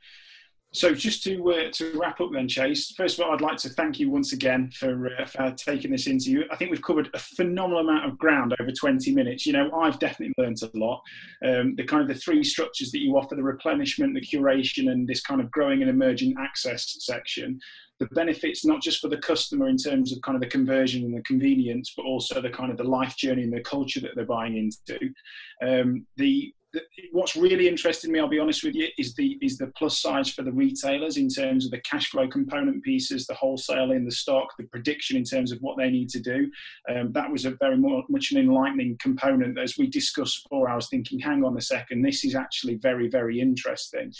So 0.73 0.93
just 0.93 1.21
to 1.23 1.51
uh, 1.51 1.71
to 1.73 1.99
wrap 1.99 2.21
up 2.21 2.29
then, 2.31 2.47
Chase. 2.47 2.91
First 2.95 3.19
of 3.19 3.25
all, 3.25 3.33
I'd 3.33 3.41
like 3.41 3.57
to 3.57 3.69
thank 3.69 3.99
you 3.99 4.09
once 4.09 4.31
again 4.31 4.71
for, 4.71 5.09
uh, 5.19 5.25
for 5.25 5.51
taking 5.57 5.91
this 5.91 6.07
interview. 6.07 6.45
I 6.49 6.55
think 6.55 6.71
we've 6.71 6.81
covered 6.81 7.09
a 7.13 7.19
phenomenal 7.19 7.81
amount 7.81 8.09
of 8.09 8.17
ground 8.17 8.55
over 8.57 8.71
20 8.71 9.13
minutes. 9.13 9.45
You 9.45 9.51
know, 9.51 9.69
I've 9.73 9.99
definitely 9.99 10.33
learned 10.37 10.61
a 10.63 10.77
lot. 10.77 11.01
Um, 11.45 11.75
the 11.75 11.83
kind 11.83 12.01
of 12.01 12.07
the 12.07 12.21
three 12.21 12.41
structures 12.43 12.89
that 12.91 13.01
you 13.01 13.17
offer: 13.17 13.35
the 13.35 13.43
replenishment, 13.43 14.13
the 14.13 14.21
curation, 14.21 14.91
and 14.91 15.05
this 15.05 15.21
kind 15.21 15.41
of 15.41 15.51
growing 15.51 15.81
and 15.81 15.89
emerging 15.89 16.35
access 16.39 16.95
section. 16.99 17.59
The 17.99 18.07
benefits 18.13 18.65
not 18.65 18.81
just 18.81 19.01
for 19.01 19.09
the 19.09 19.17
customer 19.17 19.67
in 19.67 19.77
terms 19.77 20.13
of 20.13 20.21
kind 20.21 20.35
of 20.35 20.41
the 20.41 20.47
conversion 20.47 21.03
and 21.03 21.15
the 21.15 21.21
convenience, 21.21 21.93
but 21.95 22.05
also 22.05 22.41
the 22.41 22.49
kind 22.49 22.71
of 22.71 22.77
the 22.77 22.83
life 22.83 23.17
journey 23.17 23.43
and 23.43 23.53
the 23.53 23.61
culture 23.61 23.99
that 23.99 24.11
they're 24.15 24.25
buying 24.25 24.55
into. 24.55 25.13
Um, 25.61 26.07
the 26.15 26.53
what's 27.11 27.35
really 27.35 27.67
interested 27.67 28.09
me, 28.09 28.19
I'll 28.19 28.27
be 28.27 28.39
honest 28.39 28.63
with 28.63 28.75
you, 28.75 28.87
is 28.97 29.13
the 29.15 29.37
is 29.41 29.57
the 29.57 29.67
plus 29.77 29.99
size 29.99 30.29
for 30.29 30.43
the 30.43 30.51
retailers 30.51 31.17
in 31.17 31.27
terms 31.27 31.65
of 31.65 31.71
the 31.71 31.81
cash 31.81 32.09
flow 32.09 32.27
component 32.27 32.83
pieces, 32.83 33.27
the 33.27 33.33
wholesale 33.33 33.91
in 33.91 34.05
the 34.05 34.11
stock, 34.11 34.55
the 34.57 34.63
prediction 34.65 35.17
in 35.17 35.23
terms 35.23 35.51
of 35.51 35.59
what 35.61 35.77
they 35.77 35.89
need 35.89 36.09
to 36.09 36.19
do. 36.19 36.49
Um, 36.89 37.11
that 37.13 37.31
was 37.31 37.45
a 37.45 37.51
very 37.51 37.77
much 37.77 38.31
an 38.31 38.37
enlightening 38.37 38.97
component. 39.01 39.59
As 39.59 39.77
we 39.77 39.87
discussed 39.87 40.43
before, 40.43 40.69
I 40.69 40.75
was 40.75 40.89
thinking, 40.89 41.19
hang 41.19 41.43
on 41.43 41.57
a 41.57 41.61
second, 41.61 42.01
this 42.01 42.23
is 42.23 42.35
actually 42.35 42.75
very 42.75 43.09
very 43.09 43.39
interesting 43.39 44.13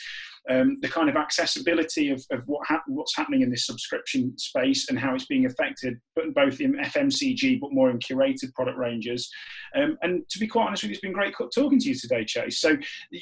um, 0.50 0.80
the 0.82 0.90
kind 0.90 1.10
of 1.10 1.16
accessibility 1.16 2.10
of, 2.10 2.26
of 2.32 2.42
what 2.48 2.66
ha- 2.68 2.82
what's 2.88 3.16
happening 3.16 3.42
in 3.42 3.52
this 3.52 3.66
subscription 3.66 4.38
space 4.38 4.90
and 4.90 4.98
how 4.98 5.14
it's 5.14 5.26
being 5.26 5.46
affected, 5.46 6.00
but 6.16 6.34
both 6.34 6.60
in 6.60 6.74
FMCG 6.74 7.60
but 7.60 7.72
more 7.72 7.92
in 7.92 8.00
curated 8.00 8.54
product 8.54 8.78
ranges. 8.78 9.30
Um, 9.76 9.98
and 10.02 10.28
to 10.30 10.40
be 10.40 10.48
quite 10.48 10.68
honest 10.68 10.84
with 10.84 10.90
you, 10.90 10.94
it's 10.94 11.02
been 11.02 11.14
great 11.14 11.36
talking 11.54 11.80
to 11.80 11.90
you 11.90 11.96
today, 11.96 12.26
Chase. 12.26 12.60
So 12.60 12.76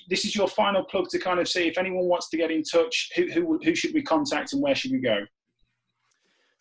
this 0.10 0.26
is 0.26 0.36
your 0.36 0.48
final 0.48 0.84
plug 0.84 1.10
to 1.10 1.20
kind 1.20 1.40
of 1.40 1.48
see 1.48 1.68
if 1.68 1.78
anyone 1.78 2.06
wants 2.06 2.30
to 2.30 2.38
get 2.38 2.52
in 2.52 2.64
touch, 2.64 3.12
who, 3.16 3.30
who, 3.32 3.60
who 3.64 3.76
should 3.76 3.94
we 3.94 4.02
contact 4.02 4.54
and 4.54 4.62
where 4.62 4.76
should 4.76 4.92
we 4.92 5.00
go? 5.00 5.20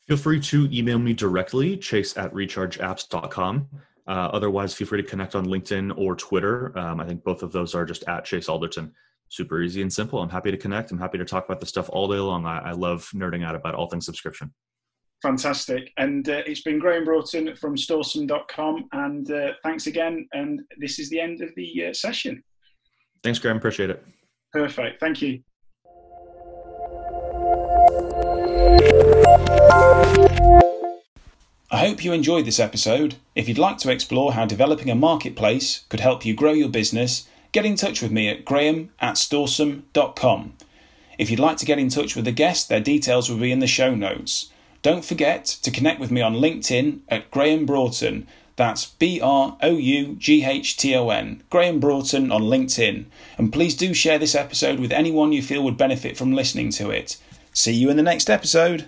Feel 0.09 0.17
free 0.17 0.41
to 0.41 0.69
email 0.73 0.99
me 0.99 1.13
directly, 1.13 1.77
chase 1.77 2.17
at 2.17 2.33
rechargeapps.com. 2.33 3.69
Uh, 4.07 4.11
otherwise, 4.11 4.73
feel 4.73 4.87
free 4.87 5.03
to 5.03 5.07
connect 5.07 5.35
on 5.35 5.47
LinkedIn 5.47 5.93
or 5.99 6.17
Twitter. 6.17 6.77
Um, 6.79 6.99
I 6.99 7.05
think 7.05 7.23
both 7.23 7.43
of 7.43 7.53
those 7.53 7.75
are 7.75 7.85
just 7.85 8.05
at 8.09 8.25
Chase 8.25 8.49
Alderton 8.49 8.91
super 9.29 9.63
easy 9.63 9.83
and 9.83 9.93
simple. 9.93 10.21
I'm 10.21 10.29
happy 10.29 10.51
to 10.51 10.57
connect. 10.57 10.91
I'm 10.91 10.99
happy 10.99 11.19
to 11.19 11.25
talk 11.25 11.45
about 11.45 11.61
the 11.61 11.67
stuff 11.67 11.89
all 11.93 12.09
day 12.09 12.19
long. 12.19 12.47
I, 12.47 12.59
I 12.59 12.73
love 12.73 13.09
nerding 13.15 13.45
out 13.45 13.55
about 13.55 13.75
all 13.75 13.89
things 13.89 14.07
subscription. 14.07 14.53
Fantastic. 15.23 15.93
And 15.97 16.29
uh, 16.29 16.43
it's 16.47 16.63
been 16.63 16.79
Graham 16.79 17.05
Broughton 17.05 17.55
from 17.57 17.77
Storesome.com. 17.77 18.89
And 18.93 19.31
uh, 19.31 19.53
thanks 19.65 19.87
again. 19.87 20.29
And 20.33 20.61
this 20.79 20.99
is 20.99 21.11
the 21.11 21.21
end 21.21 21.43
of 21.43 21.51
the 21.57 21.87
uh, 21.87 21.93
session. 21.93 22.43
Thanks, 23.23 23.39
Graham. 23.39 23.57
Appreciate 23.57 23.91
it. 23.91 24.05
Perfect. 24.53 25.01
Thank 25.01 25.21
you. 25.23 25.43
I 31.71 31.87
hope 31.87 32.03
you 32.03 32.13
enjoyed 32.13 32.47
this 32.47 32.61
episode. 32.61 33.17
If 33.35 33.49
you'd 33.49 33.59
like 33.59 33.79
to 33.79 33.91
explore 33.91 34.33
how 34.33 34.47
developing 34.47 34.89
a 34.89 34.95
marketplace 34.95 35.85
could 35.89 36.01
help 36.01 36.25
you 36.25 36.35
grow 36.35 36.53
your 36.53 36.71
business, 36.71 37.29
get 37.53 37.67
in 37.67 37.77
touch 37.77 38.03
with 38.03 38.11
me 38.11 38.29
at 38.29 38.45
graham 38.45 38.91
at 39.01 39.15
storesome.com. 39.15 40.55
If 41.19 41.31
you'd 41.31 41.41
like 41.41 41.57
to 41.59 41.67
get 41.67 41.79
in 41.79 41.89
touch 41.89 42.15
with 42.15 42.25
the 42.25 42.33
guest, 42.33 42.69
their 42.69 42.81
details 42.81 43.29
will 43.29 43.39
be 43.39 43.53
in 43.53 43.59
the 43.59 43.67
show 43.67 43.95
notes. 43.95 44.51
Don't 44.83 45.05
forget 45.05 45.45
to 45.45 45.71
connect 45.71 45.99
with 45.99 46.13
me 46.13 46.21
on 46.21 46.35
LinkedIn 46.35 47.01
at 47.09 47.31
Graham 47.33 47.67
Broughton. 47.67 48.29
That's 48.55 48.87
B 48.87 49.21
R 49.21 49.57
O 49.61 49.71
U 49.71 50.15
G 50.15 50.45
H 50.45 50.77
T 50.77 50.95
O 50.95 51.11
N, 51.11 51.43
Graham 51.51 51.81
Broughton 51.81 52.31
on 52.31 52.43
LinkedIn. 52.43 53.07
And 53.37 53.53
please 53.53 53.75
do 53.75 53.93
share 53.93 54.19
this 54.19 54.35
episode 54.35 54.79
with 54.79 54.93
anyone 54.93 55.33
you 55.33 55.43
feel 55.43 55.63
would 55.65 55.77
benefit 55.77 56.17
from 56.17 56.33
listening 56.33 56.71
to 56.71 56.91
it. 56.91 57.17
See 57.53 57.73
you 57.73 57.91
in 57.91 57.97
the 57.97 58.03
next 58.03 58.31
episode. 58.31 58.87